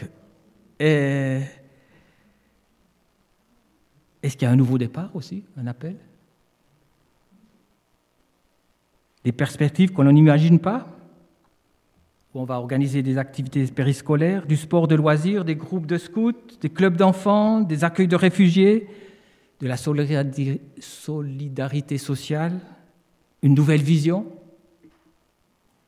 est-ce 4.22 4.36
qu'il 4.36 4.46
y 4.46 4.48
a 4.48 4.52
un 4.52 4.56
nouveau 4.56 4.78
départ 4.78 5.10
aussi, 5.14 5.42
un 5.56 5.66
appel? 5.66 5.96
Des 9.24 9.32
perspectives 9.32 9.92
qu'on 9.92 10.04
n'imagine 10.04 10.58
pas, 10.58 10.88
où 12.34 12.40
on 12.40 12.44
va 12.44 12.58
organiser 12.58 13.02
des 13.02 13.18
activités 13.18 13.66
périscolaires, 13.66 14.46
du 14.46 14.56
sport 14.56 14.88
de 14.88 14.94
loisirs, 14.94 15.44
des 15.44 15.56
groupes 15.56 15.86
de 15.86 15.98
scouts, 15.98 16.32
des 16.60 16.70
clubs 16.70 16.96
d'enfants, 16.96 17.60
des 17.60 17.84
accueils 17.84 18.08
de 18.08 18.16
réfugiés, 18.16 18.88
de 19.60 19.68
la 19.68 19.76
solidarité 19.76 21.98
sociale, 21.98 22.58
une 23.42 23.54
nouvelle 23.54 23.82
vision? 23.82 24.26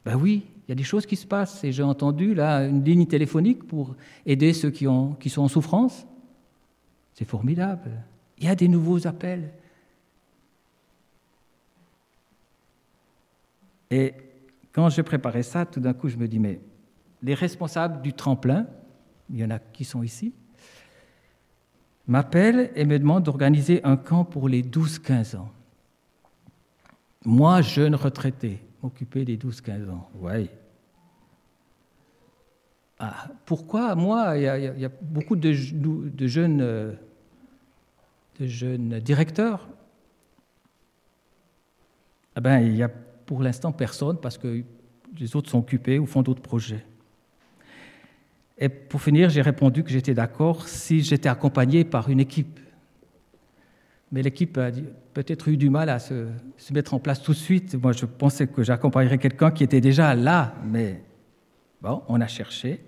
Ben 0.05 0.17
oui, 0.17 0.45
il 0.67 0.71
y 0.71 0.73
a 0.73 0.75
des 0.75 0.85
choses 0.85 1.07
qui 1.07 1.17
se 1.17 1.27
passent 1.27 1.65
et 1.65 1.73
j'ai 1.73 1.83
entendu 1.83 2.35
là 2.35 2.67
une 2.67 2.85
ligne 2.85 3.07
téléphonique 3.07 3.65
pour 3.65 3.97
aider 4.27 4.53
ceux 4.53 4.71
qui, 4.71 4.87
ont, 4.87 5.15
qui 5.15 5.31
sont 5.31 5.43
en 5.43 5.49
souffrance. 5.49 6.07
C'est 7.15 7.25
formidable. 7.25 7.91
Il 8.39 8.45
y 8.45 8.49
a 8.49 8.55
des 8.55 8.69
nouveaux 8.69 9.07
appels. 9.07 9.53
Et 13.91 14.15
quand 14.73 14.89
je 14.89 15.03
préparais 15.03 15.43
ça, 15.43 15.67
tout 15.67 15.81
d'un 15.81 15.93
coup, 15.93 16.09
je 16.09 16.17
me 16.17 16.27
dis, 16.27 16.39
mais 16.39 16.61
les 17.23 17.35
responsables 17.35 18.03
du 18.03 18.13
tremplin, 18.13 18.67
il 19.31 19.39
y 19.39 19.45
en 19.45 19.51
a 19.51 19.59
qui 19.59 19.85
sont 19.85 20.03
ici, 20.03 20.35
m'appellent 22.07 22.71
et 22.75 22.85
me 22.85 22.99
demandent 22.99 23.23
d'organiser 23.23 23.83
un 23.85 23.97
camp 23.97 24.25
pour 24.25 24.49
les 24.49 24.63
12-15 24.63 25.37
ans. 25.37 25.51
Moi, 27.25 27.63
jeune 27.63 27.95
retraité, 27.95 28.61
m'occuper 28.83 29.25
des 29.25 29.37
12-15 29.39 29.91
ans, 29.91 30.11
oui. 30.21 30.51
Ah, 32.99 33.29
pourquoi 33.47 33.95
Moi, 33.95 34.37
il 34.37 34.43
y, 34.43 34.85
a, 34.85 34.91
beaucoup 35.01 35.37
de, 35.37 35.55
de, 36.09 36.27
jeunes, 36.27 36.97
de 38.41 38.47
jeunes 38.47 39.01
directeurs. 39.01 39.69
Ah 42.35 42.41
ben, 42.41 42.61
il 42.61 42.77
y 42.77 42.83
a 42.83 42.91
pour 43.27 43.43
l'instant, 43.43 43.73
personne, 43.73 44.19
parce 44.19 44.39
que 44.39 44.63
les 45.19 45.37
autres 45.37 45.51
sont 45.51 45.59
occupés 45.59 45.99
ou 45.99 46.07
font 46.07 46.23
d'autres 46.23 46.43
projets. 46.43 46.85
Et 48.59 48.69
pour 48.69 49.03
finir, 49.03 49.31
j'ai 49.31 49.43
répondu 49.43 49.83
que 49.83 49.91
j'étais 49.91 50.15
d'accord 50.15 50.69
si 50.69 51.03
j'étais 51.03 51.29
accompagné 51.29 51.85
par 51.85 52.09
une 52.09 52.21
équipe. 52.21 52.61
Mais 54.13 54.23
l'équipe 54.23 54.57
a 54.59 54.71
peut-être 55.13 55.49
eu 55.49 55.57
du 55.57 55.71
mal 55.71 55.89
à 55.89 55.99
se, 55.99 56.29
mettre 56.73 56.95
en 56.95 57.01
place 57.01 57.23
tout 57.23 57.33
de 57.33 57.37
suite. 57.37 57.75
Moi, 57.75 57.93
je 57.93 58.07
pensais 58.07 58.47
que 58.47 58.63
j'accompagnerais 58.63 59.19
quelqu'un 59.19 59.51
qui 59.51 59.65
était 59.65 59.81
déjà 59.81 60.15
là, 60.15 60.55
mais 60.65 61.03
bon, 61.83 62.03
on 62.09 62.21
a 62.21 62.27
cherché. 62.29 62.81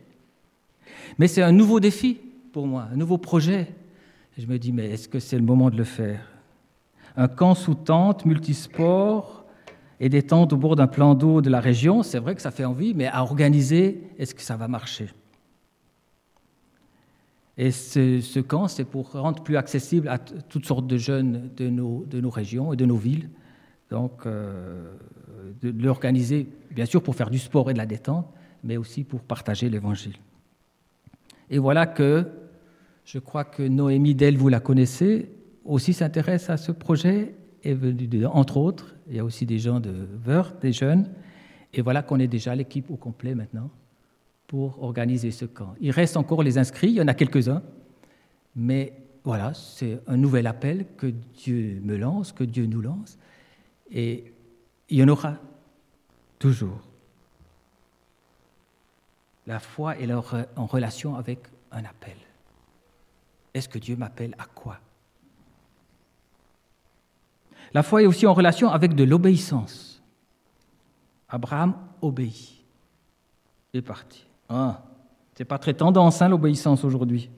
Mais 1.19 1.27
c'est 1.27 1.43
un 1.43 1.53
nouveau 1.53 1.81
défi 1.81 2.21
pour 2.53 2.67
moi, 2.67 2.89
un 2.93 2.97
nouveau 2.97 3.19
projet. 3.19 3.69
Je 4.37 4.47
me 4.47 4.59
dis, 4.59 4.73
mais 4.73 4.91
est-ce 4.91 5.09
que 5.09 5.19
c'est 5.19 5.37
le 5.37 5.45
moment 5.45 5.71
de 5.71 5.77
le 5.77 5.85
faire? 5.85 6.21
Un 7.17 7.29
camp 7.29 7.55
sous 7.55 7.75
tente, 7.75 8.27
multisport, 8.27 9.47
et 9.99 10.09
des 10.09 10.23
tentes 10.23 10.53
au 10.53 10.57
bord 10.57 10.77
d'un 10.77 10.87
plan 10.87 11.15
d'eau 11.15 11.41
de 11.41 11.49
la 11.49 11.61
région, 11.61 12.03
c'est 12.03 12.19
vrai 12.19 12.35
que 12.35 12.43
ça 12.43 12.51
fait 12.51 12.65
envie, 12.65 12.93
mais 12.93 13.07
à 13.07 13.23
organiser, 13.23 14.03
est-ce 14.19 14.35
que 14.35 14.43
ça 14.43 14.57
va 14.57 14.69
marcher? 14.69 15.09
Et 17.59 17.71
ce, 17.71 18.41
camp, 18.41 18.69
c'est 18.69 18.85
pour 18.85 19.13
rendre 19.13 19.43
plus 19.43 19.57
accessible 19.57 20.09
à 20.09 20.19
toutes 20.19 20.67
sortes 20.67 20.87
de 20.87 20.99
jeunes 20.99 21.51
de 21.57 21.71
nos, 21.71 22.31
régions 22.31 22.75
et 22.75 22.77
de 22.77 22.85
nos 22.85 22.97
villes. 22.97 23.31
Donc, 23.89 24.27
euh, 24.27 24.93
de 25.63 25.83
l'organiser, 25.83 26.49
bien 26.71 26.85
sûr, 26.85 27.03
pour 27.03 27.15
faire 27.15 27.31
du 27.31 27.39
sport 27.39 27.71
et 27.71 27.73
de 27.73 27.79
la 27.79 27.87
détente, 27.87 28.27
mais 28.63 28.77
aussi 28.77 29.05
pour 29.05 29.23
partager 29.23 29.71
l'Évangile. 29.71 30.17
Et 31.49 31.57
voilà 31.57 31.87
que 31.87 32.27
je 33.07 33.21
crois 33.21 33.45
que 33.45 33.63
Noémie 33.63 34.17
Del, 34.17 34.37
vous 34.37 34.49
la 34.49 34.61
connaissez, 34.61 35.31
aussi 35.65 35.93
s'intéresse 35.93 36.51
à 36.51 36.57
ce 36.57 36.73
projet 36.73 37.35
est 37.63 37.73
venu, 37.73 38.27
entre 38.27 38.57
autres, 38.57 38.97
il 39.09 39.15
y 39.15 39.19
a 39.21 39.25
aussi 39.25 39.47
des 39.47 39.61
gens 39.61 39.79
de 39.79 40.09
Wörth, 40.27 40.61
des 40.61 40.73
jeunes, 40.73 41.09
et 41.73 41.83
voilà 41.83 42.03
qu'on 42.03 42.19
est 42.19 42.27
déjà 42.27 42.55
l'équipe 42.55 42.91
au 42.91 42.97
complet 42.97 43.35
maintenant 43.35 43.71
pour 44.49 44.83
organiser 44.83 45.31
ce 45.31 45.45
camp. 45.45 45.75
Il 45.81 45.93
reste 45.93 46.17
encore 46.17 46.43
les 46.43 46.59
inscrits, 46.59 46.89
il 46.89 46.95
y 46.95 47.01
en 47.01 47.07
a 47.07 47.15
quelques-uns, 47.15 47.63
mais 48.57 48.93
voilà, 49.23 49.55
c'est 49.55 50.01
un 50.09 50.17
nouvel 50.17 50.49
appel 50.49 50.87
que 50.97 51.07
Dieu 51.07 51.81
me 51.83 51.97
lance, 51.97 52.33
que 52.33 52.45
Dieu 52.45 52.67
nous 52.67 52.81
lance, 52.81 53.19
et 53.91 54.33
il 54.89 54.99
y 54.99 55.03
en 55.03 55.09
aura 55.09 55.37
toujours. 56.41 56.81
La 59.47 59.61
foi 59.61 59.97
est 59.97 60.13
en 60.13 60.67
relation 60.67 61.15
avec 61.15 61.39
un 61.71 61.85
appel. 61.85 62.17
Est-ce 63.57 63.71
que 63.71 63.79
Dieu 63.79 63.97
m'appelle 63.97 64.35
à 64.37 64.45
quoi? 64.45 64.79
La 67.73 67.83
foi 67.83 68.03
est 68.03 68.07
aussi 68.07 68.27
en 68.27 68.35
relation 68.35 68.69
avec 68.69 68.95
de 68.95 69.03
l'obéissance. 69.03 70.03
Abraham 71.27 71.75
obéit. 72.03 72.63
Est 73.73 73.81
parti. 73.81 74.27
Ah, 74.51 74.85
c'est 75.35 75.47
pas 75.47 75.59
très 75.59 75.73
tendance, 75.73 76.21
hein, 76.21 76.29
l'obéissance 76.29 76.85
aujourd'hui. 76.85 77.31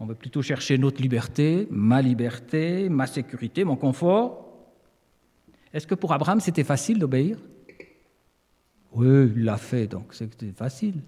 On 0.00 0.06
veut 0.06 0.14
plutôt 0.14 0.40
chercher 0.40 0.78
notre 0.78 1.02
liberté, 1.02 1.68
ma 1.70 2.00
liberté, 2.00 2.88
ma 2.88 3.06
sécurité, 3.06 3.64
mon 3.64 3.76
confort. 3.76 4.46
Est-ce 5.74 5.86
que 5.86 5.94
pour 5.94 6.14
Abraham, 6.14 6.40
c'était 6.40 6.64
facile 6.64 6.98
d'obéir? 6.98 7.36
Oui, 8.92 9.30
il 9.36 9.44
l'a 9.44 9.58
fait, 9.58 9.88
donc 9.88 10.14
c'était 10.14 10.52
facile. 10.52 11.02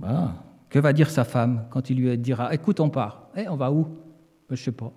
Ah, 0.00 0.44
que 0.70 0.78
va 0.78 0.92
dire 0.92 1.10
sa 1.10 1.24
femme 1.24 1.66
quand 1.70 1.90
il 1.90 1.98
lui 1.98 2.16
dira 2.16 2.54
Écoute, 2.54 2.80
on 2.80 2.88
part. 2.88 3.28
Eh, 3.36 3.48
on 3.48 3.56
va 3.56 3.70
où? 3.70 3.88
Je 4.48 4.54
ne 4.54 4.56
sais 4.56 4.72
pas. 4.72 4.92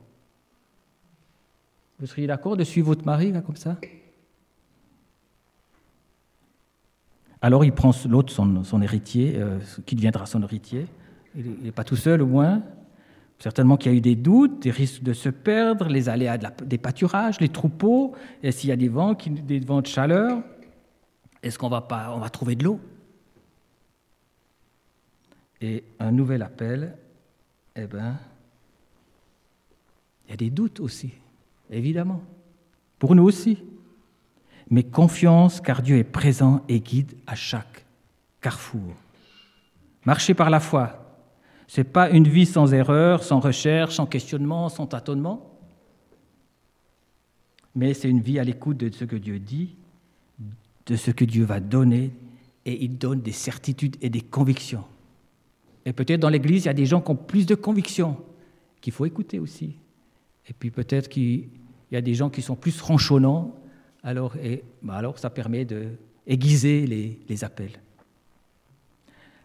Vous 1.99 2.05
seriez 2.05 2.27
d'accord 2.27 2.55
de 2.55 2.63
suivre 2.63 2.87
votre 2.87 3.05
mari, 3.05 3.33
comme 3.45 3.55
ça? 3.55 3.77
Alors 7.41 7.65
il 7.65 7.73
prend 7.73 7.91
l'autre, 8.07 8.31
son, 8.31 8.81
héritier, 8.81 9.33
euh, 9.35 9.59
qui 9.85 9.95
deviendra 9.95 10.25
son 10.25 10.41
héritier. 10.43 10.87
Il 11.35 11.57
n'est 11.63 11.71
pas 11.71 11.83
tout 11.83 11.97
seul, 11.97 12.21
au 12.21 12.27
moins. 12.27 12.61
Certainement 13.39 13.75
qu'il 13.75 13.91
y 13.91 13.95
a 13.95 13.97
eu 13.97 14.01
des 14.01 14.15
doutes, 14.15 14.61
des 14.61 14.71
risques 14.71 15.03
de 15.03 15.11
se 15.11 15.27
perdre, 15.27 15.89
les 15.89 16.07
aléas 16.07 16.37
des 16.37 16.77
pâturages, 16.77 17.41
les 17.41 17.49
troupeaux, 17.49 18.13
et 18.41 18.51
s'il 18.51 18.69
y 18.69 18.73
a 18.73 18.77
des 18.77 18.87
vents, 18.87 19.13
des 19.13 19.59
vents 19.59 19.81
de 19.81 19.87
chaleur, 19.87 20.41
est-ce 21.41 21.59
qu'on 21.59 21.67
va, 21.67 21.81
pas, 21.81 22.15
va 22.17 22.29
trouver 22.29 22.55
de 22.55 22.63
l'eau? 22.63 22.79
Et 25.63 25.85
un 25.97 26.11
nouvel 26.11 26.41
appel, 26.41 26.93
eh 27.77 27.87
bien, 27.87 28.19
il 30.25 30.31
y 30.31 30.33
a 30.33 30.35
des 30.35 30.49
doutes 30.49 30.81
aussi, 30.81 31.13
évidemment, 31.69 32.21
pour 32.99 33.15
nous 33.15 33.23
aussi. 33.23 33.57
Mais 34.69 34.83
confiance 34.83 35.61
car 35.61 35.81
Dieu 35.81 35.97
est 35.97 36.03
présent 36.03 36.65
et 36.67 36.81
guide 36.81 37.13
à 37.27 37.35
chaque 37.35 37.85
carrefour. 38.41 38.93
Marcher 40.05 40.33
par 40.33 40.49
la 40.49 40.59
foi, 40.59 41.17
ce 41.67 41.79
n'est 41.79 41.85
pas 41.85 42.09
une 42.09 42.27
vie 42.27 42.45
sans 42.45 42.73
erreur, 42.73 43.23
sans 43.23 43.39
recherche, 43.39 43.95
sans 43.95 44.05
questionnement, 44.05 44.67
sans 44.67 44.85
tâtonnement, 44.85 45.49
mais 47.73 47.93
c'est 47.93 48.09
une 48.09 48.19
vie 48.19 48.37
à 48.37 48.43
l'écoute 48.43 48.75
de 48.75 48.91
ce 48.93 49.05
que 49.05 49.15
Dieu 49.15 49.39
dit, 49.39 49.77
de 50.87 50.97
ce 50.97 51.11
que 51.11 51.23
Dieu 51.23 51.45
va 51.45 51.61
donner, 51.61 52.11
et 52.65 52.83
il 52.83 52.97
donne 52.97 53.21
des 53.21 53.31
certitudes 53.31 53.95
et 54.01 54.09
des 54.09 54.19
convictions. 54.19 54.83
Et 55.85 55.93
peut-être 55.93 56.19
dans 56.19 56.29
l'Église, 56.29 56.63
il 56.63 56.67
y 56.67 56.69
a 56.69 56.73
des 56.73 56.85
gens 56.85 57.01
qui 57.01 57.11
ont 57.11 57.15
plus 57.15 57.45
de 57.45 57.55
convictions, 57.55 58.17
qu'il 58.81 58.93
faut 58.93 59.05
écouter 59.05 59.39
aussi. 59.39 59.75
Et 60.47 60.53
puis 60.53 60.71
peut-être 60.71 61.09
qu'il 61.09 61.49
y 61.91 61.95
a 61.95 62.01
des 62.01 62.13
gens 62.13 62.29
qui 62.29 62.41
sont 62.41 62.55
plus 62.55 62.79
ronchonnants, 62.81 63.55
alors, 64.03 64.35
bah 64.81 65.01
ça 65.15 65.29
permet 65.29 65.65
d'aiguiser 65.65 66.85
les, 66.85 67.19
les 67.27 67.43
appels. 67.43 67.79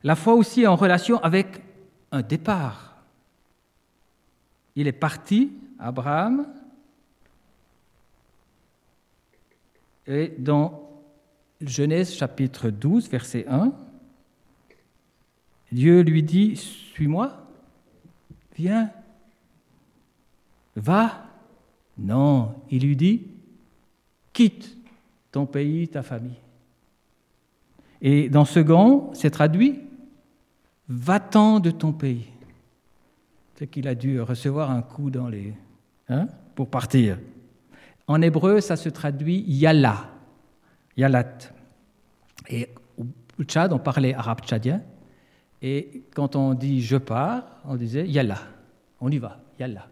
La 0.03 0.17
foi 0.17 0.35
aussi 0.35 0.63
est 0.63 0.67
en 0.67 0.77
relation 0.77 1.19
avec 1.23 1.63
un 2.11 2.23
départ. 2.23 2.97
Il 4.75 4.89
est 4.89 4.93
parti, 4.93 5.53
Abraham, 5.79 6.47
et 10.07 10.35
dans 10.39 10.89
Genèse 11.61 12.15
chapitre 12.15 12.71
12, 12.71 13.09
verset 13.11 13.45
1, 13.47 13.73
Dieu 15.71 16.01
lui 16.03 16.23
dit, 16.23 16.57
suis-moi, 16.57 17.47
viens, 18.57 18.91
va. 20.77 21.25
Non, 21.99 22.55
il 22.71 22.87
lui 22.87 22.97
dit, 22.97 23.27
quitte 24.33 24.77
ton 25.33 25.47
pays, 25.47 25.89
ta 25.89 26.03
famille. 26.03 26.39
Et 28.01 28.29
dans 28.29 28.45
second, 28.45 29.11
c'est 29.13 29.31
traduit, 29.31 29.81
va-t'en 30.89 31.61
de 31.61 31.71
ton 31.71 31.93
pays. 31.93 32.27
C'est 33.57 33.67
qu'il 33.67 33.89
a 33.89 33.95
dû 33.95 34.21
recevoir 34.21 34.71
un 34.71 34.83
coup 34.83 35.11
dans 35.11 35.29
les... 35.29 35.53
Hein, 36.09 36.29
pour 36.55 36.71
partir. 36.71 37.19
En 38.07 38.23
hébreu, 38.23 38.61
ça 38.61 38.77
se 38.77 38.89
traduit 38.89 39.45
yalla, 39.47 40.09
yalat. 40.97 41.39
Et 42.49 42.69
au 42.97 43.43
Tchad, 43.45 43.73
on 43.73 43.79
parlait 43.79 44.15
arabe 44.15 44.41
tchadien. 44.41 44.83
Et 45.63 46.05
quand 46.15 46.37
on 46.37 46.55
dit 46.55 46.83
je 46.83 46.97
pars, 46.97 47.61
on 47.65 47.77
disait 47.77 48.07
yalla, 48.07 48.39
on 49.01 49.11
y 49.11 49.19
va, 49.19 49.41
yalla. 49.59 49.89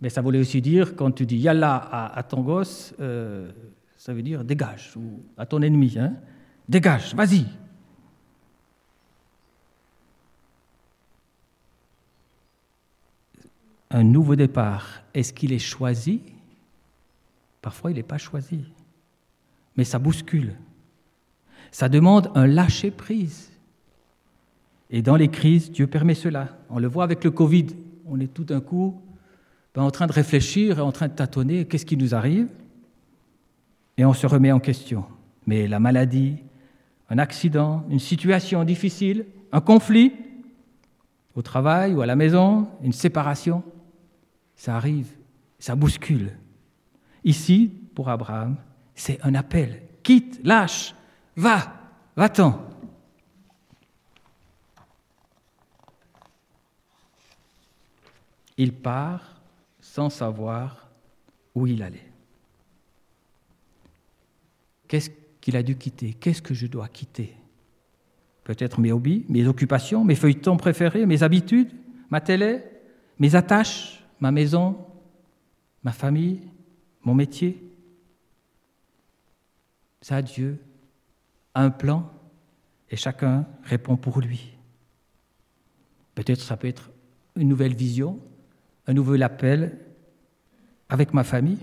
Mais 0.00 0.10
ça 0.10 0.20
voulait 0.20 0.40
aussi 0.40 0.60
dire, 0.60 0.96
quand 0.96 1.12
tu 1.12 1.24
dis 1.24 1.38
yalla 1.38 1.76
à, 1.76 2.22
ton 2.22 2.42
gosse, 2.42 2.94
euh, 3.00 3.50
ça 3.96 4.12
veut 4.12 4.22
dire 4.22 4.44
dégage, 4.44 4.92
ou 4.96 5.22
à 5.38 5.46
ton 5.46 5.62
ennemi, 5.62 5.96
hein, 5.98 6.14
dégage, 6.68 7.14
vas-y. 7.14 7.46
Un 13.90 14.02
nouveau 14.02 14.36
départ, 14.36 15.04
est-ce 15.14 15.32
qu'il 15.32 15.52
est 15.52 15.58
choisi? 15.58 16.20
Parfois, 17.62 17.92
il 17.92 17.94
n'est 17.94 18.02
pas 18.02 18.18
choisi, 18.18 18.60
mais 19.76 19.84
ça 19.84 19.98
bouscule. 19.98 20.54
Ça 21.70 21.88
demande 21.88 22.30
un 22.34 22.46
lâcher-prise. 22.46 23.53
Et 24.90 25.02
dans 25.02 25.16
les 25.16 25.28
crises, 25.28 25.70
Dieu 25.70 25.86
permet 25.86 26.14
cela. 26.14 26.56
On 26.70 26.78
le 26.78 26.88
voit 26.88 27.04
avec 27.04 27.24
le 27.24 27.30
Covid. 27.30 27.66
On 28.06 28.20
est 28.20 28.32
tout 28.32 28.44
d'un 28.44 28.60
coup 28.60 29.00
ben, 29.74 29.82
en 29.82 29.90
train 29.90 30.06
de 30.06 30.12
réfléchir 30.12 30.78
et 30.78 30.82
en 30.82 30.92
train 30.92 31.08
de 31.08 31.14
tâtonner 31.14 31.64
qu'est-ce 31.64 31.86
qui 31.86 31.96
nous 31.96 32.14
arrive? 32.14 32.48
Et 33.96 34.04
on 34.04 34.12
se 34.12 34.26
remet 34.26 34.52
en 34.52 34.60
question. 34.60 35.04
Mais 35.46 35.66
la 35.66 35.80
maladie, 35.80 36.36
un 37.10 37.18
accident, 37.18 37.84
une 37.90 37.98
situation 37.98 38.64
difficile, 38.64 39.26
un 39.52 39.60
conflit, 39.60 40.12
au 41.34 41.42
travail 41.42 41.94
ou 41.94 42.00
à 42.00 42.06
la 42.06 42.16
maison, 42.16 42.68
une 42.82 42.92
séparation, 42.92 43.62
ça 44.56 44.76
arrive, 44.76 45.08
ça 45.58 45.74
bouscule. 45.74 46.32
Ici, 47.24 47.72
pour 47.94 48.08
Abraham, 48.08 48.56
c'est 48.94 49.18
un 49.24 49.34
appel. 49.34 49.82
Quitte, 50.02 50.40
lâche, 50.44 50.94
va, 51.36 51.74
va-t'en. 52.16 52.60
Il 58.56 58.72
part 58.72 59.40
sans 59.80 60.10
savoir 60.10 60.90
où 61.54 61.66
il 61.66 61.82
allait. 61.82 62.10
Qu'est-ce 64.88 65.10
qu'il 65.40 65.56
a 65.56 65.62
dû 65.62 65.76
quitter? 65.76 66.14
Qu'est-ce 66.14 66.42
que 66.42 66.54
je 66.54 66.66
dois 66.66 66.88
quitter? 66.88 67.34
Peut-être 68.44 68.80
mes 68.80 68.92
hobbies, 68.92 69.24
mes 69.28 69.46
occupations, 69.46 70.04
mes 70.04 70.14
feuilletons 70.14 70.56
préférés, 70.56 71.06
mes 71.06 71.22
habitudes, 71.22 71.72
ma 72.10 72.20
télé, 72.20 72.62
mes 73.18 73.34
attaches, 73.34 74.04
ma 74.20 74.30
maison, 74.30 74.86
ma 75.82 75.92
famille, 75.92 76.40
mon 77.02 77.14
métier. 77.14 77.62
Ça, 80.00 80.20
Dieu 80.22 80.58
a 81.54 81.62
un 81.62 81.70
plan 81.70 82.10
et 82.90 82.96
chacun 82.96 83.46
répond 83.62 83.96
pour 83.96 84.20
lui. 84.20 84.54
Peut-être 86.14 86.40
ça 86.40 86.56
peut 86.56 86.68
être 86.68 86.90
une 87.36 87.48
nouvelle 87.48 87.74
vision, 87.74 88.20
un 88.86 88.92
nouvel 88.92 89.22
appel 89.22 89.78
avec 90.88 91.14
ma 91.14 91.24
famille. 91.24 91.58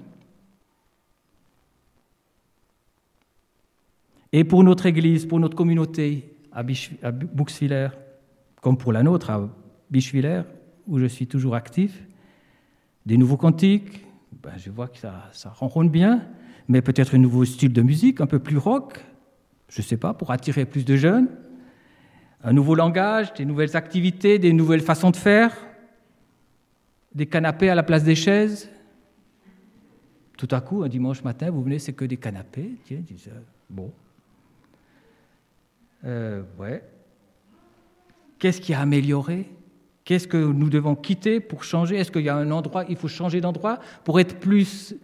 Et 4.34 4.44
pour 4.44 4.64
notre 4.64 4.86
Église, 4.86 5.26
pour 5.26 5.40
notre 5.40 5.56
communauté 5.56 6.34
à, 6.52 6.64
Buxwiller, 6.64 7.90
comme 8.62 8.78
pour 8.78 8.94
la 8.94 9.04
nôtre 9.04 9.30
à 9.30 9.50
Bischwiller, 9.90 10.44
où 10.88 11.00
je 11.00 11.06
suis 11.06 11.28
toujours 11.28 11.56
actif, 11.56 12.04
des 13.06 13.18
nouveaux 13.18 13.38
cantiques, 13.38 14.06
ben, 14.42 14.54
je 14.58 14.70
vois 14.70 14.88
que 14.88 14.98
ça, 14.98 15.30
ça 15.34 15.54
bien, 15.86 16.26
mais 16.68 16.82
peut-être 16.82 17.16
un 17.16 17.18
nouveau 17.18 17.44
style 17.44 17.74
de 17.74 17.82
musique, 17.82 18.22
un 18.22 18.28
peu 18.28 18.40
plus 18.40 18.58
rock, 18.58 19.04
je 19.68 19.82
ne 19.82 19.84
sais 19.84 19.98
pas, 19.98 20.14
pour 20.14 20.32
attirer 20.32 20.66
plus 20.66 20.86
de 20.86 20.96
jeunes, 20.96 21.28
un 22.44 22.54
nouveau 22.54 22.76
langage, 22.76 23.34
des 23.34 23.46
nouvelles 23.46 23.76
activités, 23.76 24.40
des 24.40 24.54
nouvelles 24.54 24.82
façons 24.82 25.12
de 25.12 25.16
faire, 25.16 25.56
des 27.14 27.26
canapés 27.26 27.70
à 27.70 27.76
la 27.76 27.84
place 27.84 28.04
des 28.04 28.16
chaises? 28.16 28.70
Tout 30.38 30.48
à 30.52 30.62
coup, 30.62 30.84
un 30.84 30.90
dimanche 30.90 31.24
matin, 31.24 31.52
vous 31.52 31.62
venez, 31.62 31.78
c'est 31.78 31.94
que 31.94 32.06
des 32.06 32.18
canapés. 32.18 32.72
Tiens, 32.86 33.04
bon. 33.70 33.92
Euh, 36.04 36.42
ouais. 36.58 36.84
Qu'est-ce 38.40 38.60
qui 38.60 38.74
a 38.74 38.80
amélioré? 38.80 39.52
Qu'est-ce 40.04 40.28
que 40.28 40.38
nous 40.38 40.70
devons 40.70 40.96
quitter 40.96 41.40
pour 41.40 41.64
changer? 41.64 41.98
Est-ce 41.98 42.12
qu'il 42.12 42.24
y 42.24 42.30
a 42.30 42.36
un 42.36 42.50
endroit, 42.50 42.86
il 42.90 42.96
faut 42.96 43.08
changer 43.08 43.40
d'endroit 43.40 43.80
pour 44.04 44.20
être 44.20 44.40
plus 44.40 44.96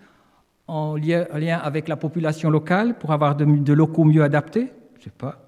en 0.67 0.95
lien, 0.95 1.27
avec 1.61 1.87
la 1.87 1.95
population 1.95 2.49
locale, 2.49 2.97
pour 2.97 3.13
avoir 3.13 3.35
de, 3.35 3.73
locaux 3.73 4.05
mieux 4.05 4.23
adaptés? 4.23 4.71
Je 4.95 4.99
ne 4.99 5.03
sais 5.03 5.09
pas. 5.15 5.45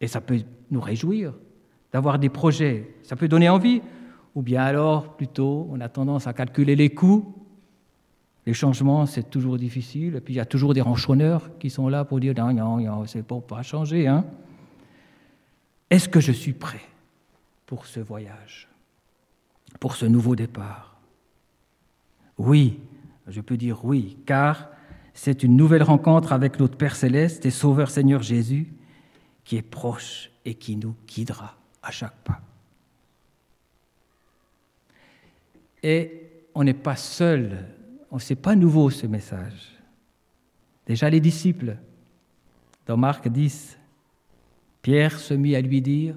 Et 0.00 0.06
ça 0.08 0.20
peut 0.20 0.40
nous 0.70 0.80
réjouir 0.80 1.32
d'avoir 1.90 2.18
des 2.18 2.28
projets. 2.28 2.94
Ça 3.02 3.16
peut 3.16 3.28
donner 3.28 3.48
envie. 3.48 3.80
Ou 4.38 4.42
bien 4.42 4.62
alors, 4.62 5.16
plutôt, 5.16 5.66
on 5.68 5.80
a 5.80 5.88
tendance 5.88 6.28
à 6.28 6.32
calculer 6.32 6.76
les 6.76 6.90
coûts. 6.90 7.34
Les 8.46 8.54
changements, 8.54 9.04
c'est 9.04 9.28
toujours 9.28 9.58
difficile. 9.58 10.14
Et 10.14 10.20
puis, 10.20 10.34
il 10.34 10.36
y 10.36 10.40
a 10.40 10.46
toujours 10.46 10.74
des 10.74 10.80
ranchonneurs 10.80 11.50
qui 11.58 11.70
sont 11.70 11.88
là 11.88 12.04
pour 12.04 12.20
dire 12.20 12.34
non, 12.36 12.52
non, 12.52 12.76
non 12.76 13.04
c'est 13.04 13.24
pour 13.24 13.44
pas 13.44 13.64
changer. 13.64 14.06
Hein. 14.06 14.24
Est-ce 15.90 16.08
que 16.08 16.20
je 16.20 16.30
suis 16.30 16.52
prêt 16.52 16.82
pour 17.66 17.86
ce 17.86 17.98
voyage, 17.98 18.68
pour 19.80 19.96
ce 19.96 20.06
nouveau 20.06 20.36
départ? 20.36 21.00
Oui, 22.38 22.78
je 23.26 23.40
peux 23.40 23.56
dire 23.56 23.84
oui, 23.84 24.18
car 24.24 24.68
c'est 25.14 25.42
une 25.42 25.56
nouvelle 25.56 25.82
rencontre 25.82 26.32
avec 26.32 26.60
notre 26.60 26.76
Père 26.76 26.94
céleste 26.94 27.44
et 27.44 27.50
Sauveur 27.50 27.90
Seigneur 27.90 28.22
Jésus 28.22 28.72
qui 29.42 29.56
est 29.56 29.62
proche 29.62 30.30
et 30.44 30.54
qui 30.54 30.76
nous 30.76 30.94
guidera 31.08 31.56
à 31.82 31.90
chaque 31.90 32.18
pas. 32.22 32.40
Et 35.82 36.22
on 36.54 36.64
n'est 36.64 36.74
pas 36.74 36.96
seul, 36.96 37.66
n'est 38.10 38.36
pas 38.36 38.56
nouveau 38.56 38.90
ce 38.90 39.06
message. 39.06 39.76
Déjà 40.86 41.10
les 41.10 41.20
disciples, 41.20 41.76
dans 42.86 42.96
Marc 42.96 43.28
10, 43.28 43.78
Pierre 44.82 45.18
se 45.18 45.34
mit 45.34 45.54
à 45.54 45.60
lui 45.60 45.82
dire, 45.82 46.16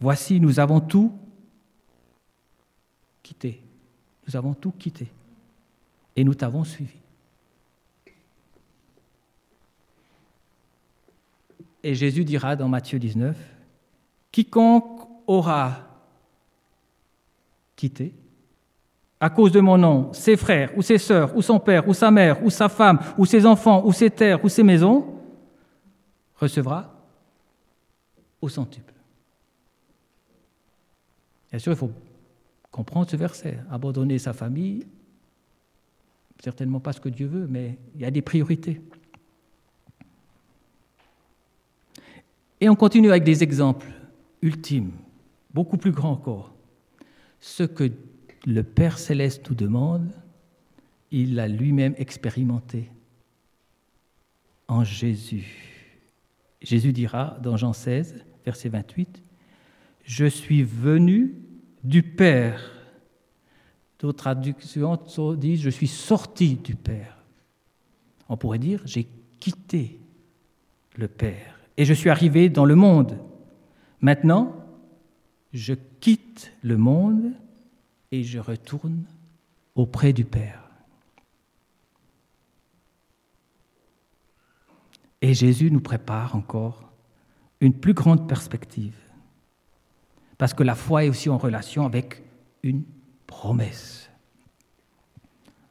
Voici, 0.00 0.40
nous 0.40 0.58
avons 0.60 0.80
tout 0.80 1.12
quitté. 3.22 3.62
Nous 4.26 4.36
avons 4.36 4.52
tout 4.52 4.72
quitté. 4.72 5.06
Et 6.16 6.24
nous 6.24 6.34
t'avons 6.34 6.64
suivi. 6.64 6.98
Et 11.82 11.94
Jésus 11.94 12.24
dira 12.24 12.56
dans 12.56 12.68
Matthieu 12.68 12.98
19, 12.98 13.36
Quiconque 14.32 15.08
aura 15.26 15.93
quitté 17.76 18.14
à 19.20 19.30
cause 19.30 19.52
de 19.52 19.60
mon 19.60 19.78
nom, 19.78 20.12
ses 20.12 20.36
frères, 20.36 20.76
ou 20.76 20.82
ses 20.82 20.98
sœurs, 20.98 21.34
ou 21.34 21.40
son 21.40 21.58
père, 21.58 21.88
ou 21.88 21.94
sa 21.94 22.10
mère, 22.10 22.44
ou 22.44 22.50
sa 22.50 22.68
femme, 22.68 23.00
ou 23.16 23.24
ses 23.24 23.46
enfants, 23.46 23.82
ou 23.86 23.92
ses 23.92 24.10
terres, 24.10 24.44
ou 24.44 24.50
ses 24.50 24.62
maisons, 24.62 25.18
recevra 26.36 26.94
au 28.42 28.48
centuple. 28.50 28.92
Bien 31.50 31.58
sûr, 31.58 31.72
il 31.72 31.78
faut 31.78 31.92
comprendre 32.70 33.08
ce 33.08 33.16
verset. 33.16 33.58
Abandonner 33.70 34.18
sa 34.18 34.32
famille, 34.32 34.84
certainement 36.42 36.80
pas 36.80 36.92
ce 36.92 37.00
que 37.00 37.08
Dieu 37.08 37.26
veut, 37.26 37.46
mais 37.48 37.78
il 37.94 38.02
y 38.02 38.04
a 38.04 38.10
des 38.10 38.20
priorités. 38.20 38.82
Et 42.60 42.68
on 42.68 42.76
continue 42.76 43.08
avec 43.08 43.24
des 43.24 43.42
exemples 43.42 43.86
ultimes, 44.42 44.92
beaucoup 45.52 45.78
plus 45.78 45.92
grands 45.92 46.12
encore. 46.12 46.53
Ce 47.46 47.62
que 47.62 47.92
le 48.46 48.62
Père 48.62 48.98
céleste 48.98 49.50
nous 49.50 49.54
demande, 49.54 50.10
il 51.10 51.34
l'a 51.34 51.46
lui-même 51.46 51.94
expérimenté 51.98 52.90
en 54.66 54.82
Jésus. 54.82 55.44
Jésus 56.62 56.94
dira 56.94 57.36
dans 57.42 57.58
Jean 57.58 57.74
16, 57.74 58.24
verset 58.46 58.70
28, 58.70 59.22
Je 60.04 60.24
suis 60.24 60.62
venu 60.62 61.34
du 61.84 62.02
Père. 62.02 62.72
D'autres 63.98 64.16
traductions 64.16 64.98
disent 65.34 65.60
Je 65.60 65.68
suis 65.68 65.86
sorti 65.86 66.54
du 66.54 66.74
Père. 66.74 67.18
On 68.30 68.38
pourrait 68.38 68.58
dire 68.58 68.80
J'ai 68.86 69.06
quitté 69.38 70.00
le 70.96 71.08
Père 71.08 71.60
et 71.76 71.84
je 71.84 71.92
suis 71.92 72.08
arrivé 72.08 72.48
dans 72.48 72.64
le 72.64 72.74
monde. 72.74 73.18
Maintenant, 74.00 74.63
je 75.54 75.74
quitte 76.00 76.52
le 76.62 76.76
monde 76.76 77.32
et 78.10 78.24
je 78.24 78.40
retourne 78.40 79.04
auprès 79.76 80.12
du 80.12 80.24
Père. 80.24 80.68
Et 85.22 85.32
Jésus 85.32 85.70
nous 85.70 85.80
prépare 85.80 86.34
encore 86.34 86.92
une 87.60 87.72
plus 87.72 87.94
grande 87.94 88.28
perspective. 88.28 88.96
Parce 90.36 90.52
que 90.52 90.64
la 90.64 90.74
foi 90.74 91.04
est 91.04 91.08
aussi 91.08 91.30
en 91.30 91.38
relation 91.38 91.86
avec 91.86 92.22
une 92.64 92.82
promesse, 93.26 94.10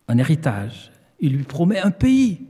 un 0.07 0.17
héritage. 0.17 0.91
Il 1.19 1.35
lui 1.35 1.43
promet 1.43 1.79
un 1.79 1.91
pays, 1.91 2.47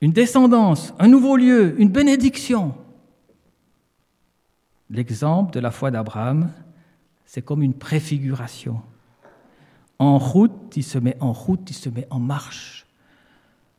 une 0.00 0.12
descendance, 0.12 0.92
un 0.98 1.08
nouveau 1.08 1.36
lieu, 1.36 1.80
une 1.80 1.90
bénédiction. 1.90 2.74
L'exemple 4.90 5.52
de 5.52 5.60
la 5.60 5.70
foi 5.70 5.90
d'Abraham, 5.90 6.50
c'est 7.26 7.42
comme 7.42 7.62
une 7.62 7.74
préfiguration. 7.74 8.80
En 9.98 10.18
route, 10.18 10.76
il 10.76 10.84
se 10.84 10.98
met 10.98 11.16
en 11.20 11.32
route, 11.32 11.70
il 11.70 11.74
se 11.74 11.88
met 11.88 12.06
en 12.10 12.18
marche 12.18 12.86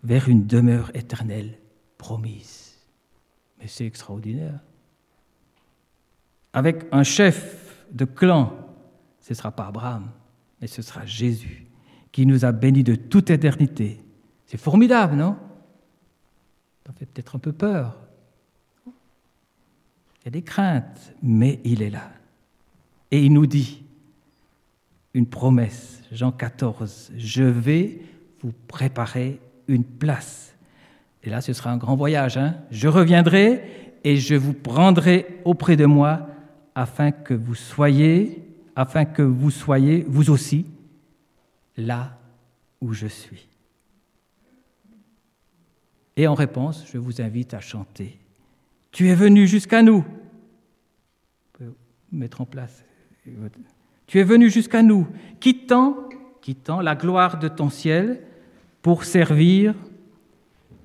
vers 0.03 0.29
une 0.29 0.45
demeure 0.45 0.91
éternelle 0.95 1.57
promise. 1.97 2.77
Mais 3.59 3.67
c'est 3.67 3.85
extraordinaire. 3.85 4.59
Avec 6.53 6.85
un 6.91 7.03
chef 7.03 7.85
de 7.91 8.05
clan, 8.05 8.53
ce 9.19 9.33
ne 9.33 9.35
sera 9.35 9.51
pas 9.51 9.67
Abraham, 9.67 10.11
mais 10.61 10.67
ce 10.67 10.81
sera 10.81 11.05
Jésus, 11.05 11.67
qui 12.11 12.25
nous 12.25 12.45
a 12.45 12.51
bénis 12.51 12.83
de 12.83 12.95
toute 12.95 13.29
éternité. 13.29 14.01
C'est 14.45 14.57
formidable, 14.57 15.15
non? 15.15 15.37
Ça 16.85 16.93
fait 16.93 17.05
peut-être 17.05 17.35
un 17.35 17.39
peu 17.39 17.53
peur. 17.53 17.97
Des 20.29 20.43
craintes, 20.43 21.13
mais 21.23 21.59
il 21.63 21.81
est 21.81 21.89
là. 21.89 22.11
Et 23.09 23.25
il 23.25 23.33
nous 23.33 23.47
dit 23.47 23.83
une 25.15 25.25
promesse, 25.25 26.03
Jean 26.11 26.31
14, 26.31 27.11
je 27.17 27.43
vais 27.43 27.99
vous 28.41 28.53
préparer 28.67 29.39
une 29.67 29.83
place. 29.83 30.55
Et 31.23 31.31
là, 31.31 31.41
ce 31.41 31.53
sera 31.53 31.71
un 31.71 31.77
grand 31.77 31.95
voyage. 31.95 32.37
Hein 32.37 32.57
je 32.69 32.87
reviendrai 32.87 33.63
et 34.03 34.17
je 34.17 34.35
vous 34.35 34.53
prendrai 34.53 35.25
auprès 35.45 35.75
de 35.75 35.85
moi 35.85 36.27
afin 36.75 37.11
que 37.11 37.33
vous 37.33 37.55
soyez, 37.55 38.43
afin 38.75 39.05
que 39.05 39.23
vous 39.23 39.49
soyez, 39.49 40.05
vous 40.07 40.29
aussi, 40.29 40.67
là 41.75 42.19
où 42.81 42.93
je 42.93 43.07
suis. 43.07 43.47
Et 46.15 46.27
en 46.27 46.35
réponse, 46.35 46.85
je 46.91 46.99
vous 46.99 47.19
invite 47.19 47.55
à 47.55 47.61
chanter. 47.61 48.19
Tu 48.91 49.09
es 49.09 49.15
venu 49.15 49.47
jusqu'à 49.47 49.81
nous. 49.81 50.05
Mettre 52.11 52.41
en 52.41 52.45
place. 52.45 52.83
Tu 54.07 54.19
es 54.19 54.23
venu 54.23 54.49
jusqu'à 54.49 54.81
nous, 54.81 55.07
quittant, 55.39 55.95
quittant 56.41 56.81
la 56.81 56.95
gloire 56.95 57.37
de 57.37 57.47
ton 57.47 57.69
ciel 57.69 58.21
pour 58.81 59.03
servir, 59.03 59.75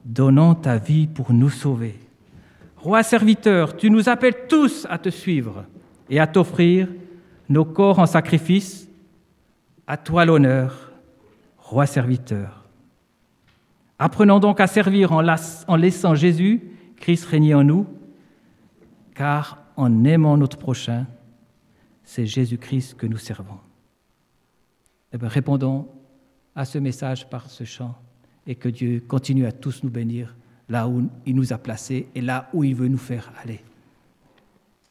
donnant 0.04 0.54
ta 0.54 0.76
vie 0.76 1.06
pour 1.06 1.32
nous 1.32 1.48
sauver. 1.48 1.94
Roi 2.76 3.02
serviteur, 3.02 3.76
tu 3.76 3.88
nous 3.88 4.08
appelles 4.10 4.46
tous 4.48 4.86
à 4.90 4.98
te 4.98 5.08
suivre 5.08 5.64
et 6.10 6.20
à 6.20 6.26
t'offrir 6.26 6.88
nos 7.48 7.64
corps 7.64 7.98
en 7.98 8.06
sacrifice. 8.06 8.88
À 9.86 9.96
toi 9.96 10.24
l'honneur, 10.26 10.92
roi 11.56 11.86
serviteur. 11.86 12.64
Apprenons 13.98 14.40
donc 14.40 14.60
à 14.60 14.66
servir 14.66 15.12
en, 15.12 15.76
laissant 15.76 16.14
Jésus, 16.14 16.60
Christ 16.96 17.24
régner 17.24 17.54
en 17.54 17.64
nous, 17.64 17.86
car 19.14 19.58
en 19.76 20.04
aimant 20.04 20.36
notre 20.36 20.58
prochain, 20.58 21.06
c'est 22.04 22.26
Jésus-Christ 22.26 22.94
que 22.94 23.06
nous 23.06 23.18
servons. 23.18 23.58
Eh 25.12 25.18
bien, 25.18 25.28
répondons 25.28 25.88
à 26.54 26.64
ce 26.64 26.78
message 26.78 27.28
par 27.28 27.50
ce 27.50 27.64
chant 27.64 27.96
et 28.46 28.54
que 28.54 28.68
Dieu 28.68 29.02
continue 29.06 29.46
à 29.46 29.52
tous 29.52 29.82
nous 29.82 29.90
bénir 29.90 30.36
là 30.68 30.88
où 30.88 31.08
il 31.26 31.34
nous 31.34 31.52
a 31.52 31.58
placés 31.58 32.08
et 32.14 32.20
là 32.20 32.48
où 32.52 32.64
il 32.64 32.74
veut 32.74 32.88
nous 32.88 32.98
faire 32.98 33.32
aller. 33.42 33.60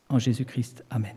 En 0.09 0.19
Jésus-Christ, 0.19 0.83
Amen. 0.89 1.15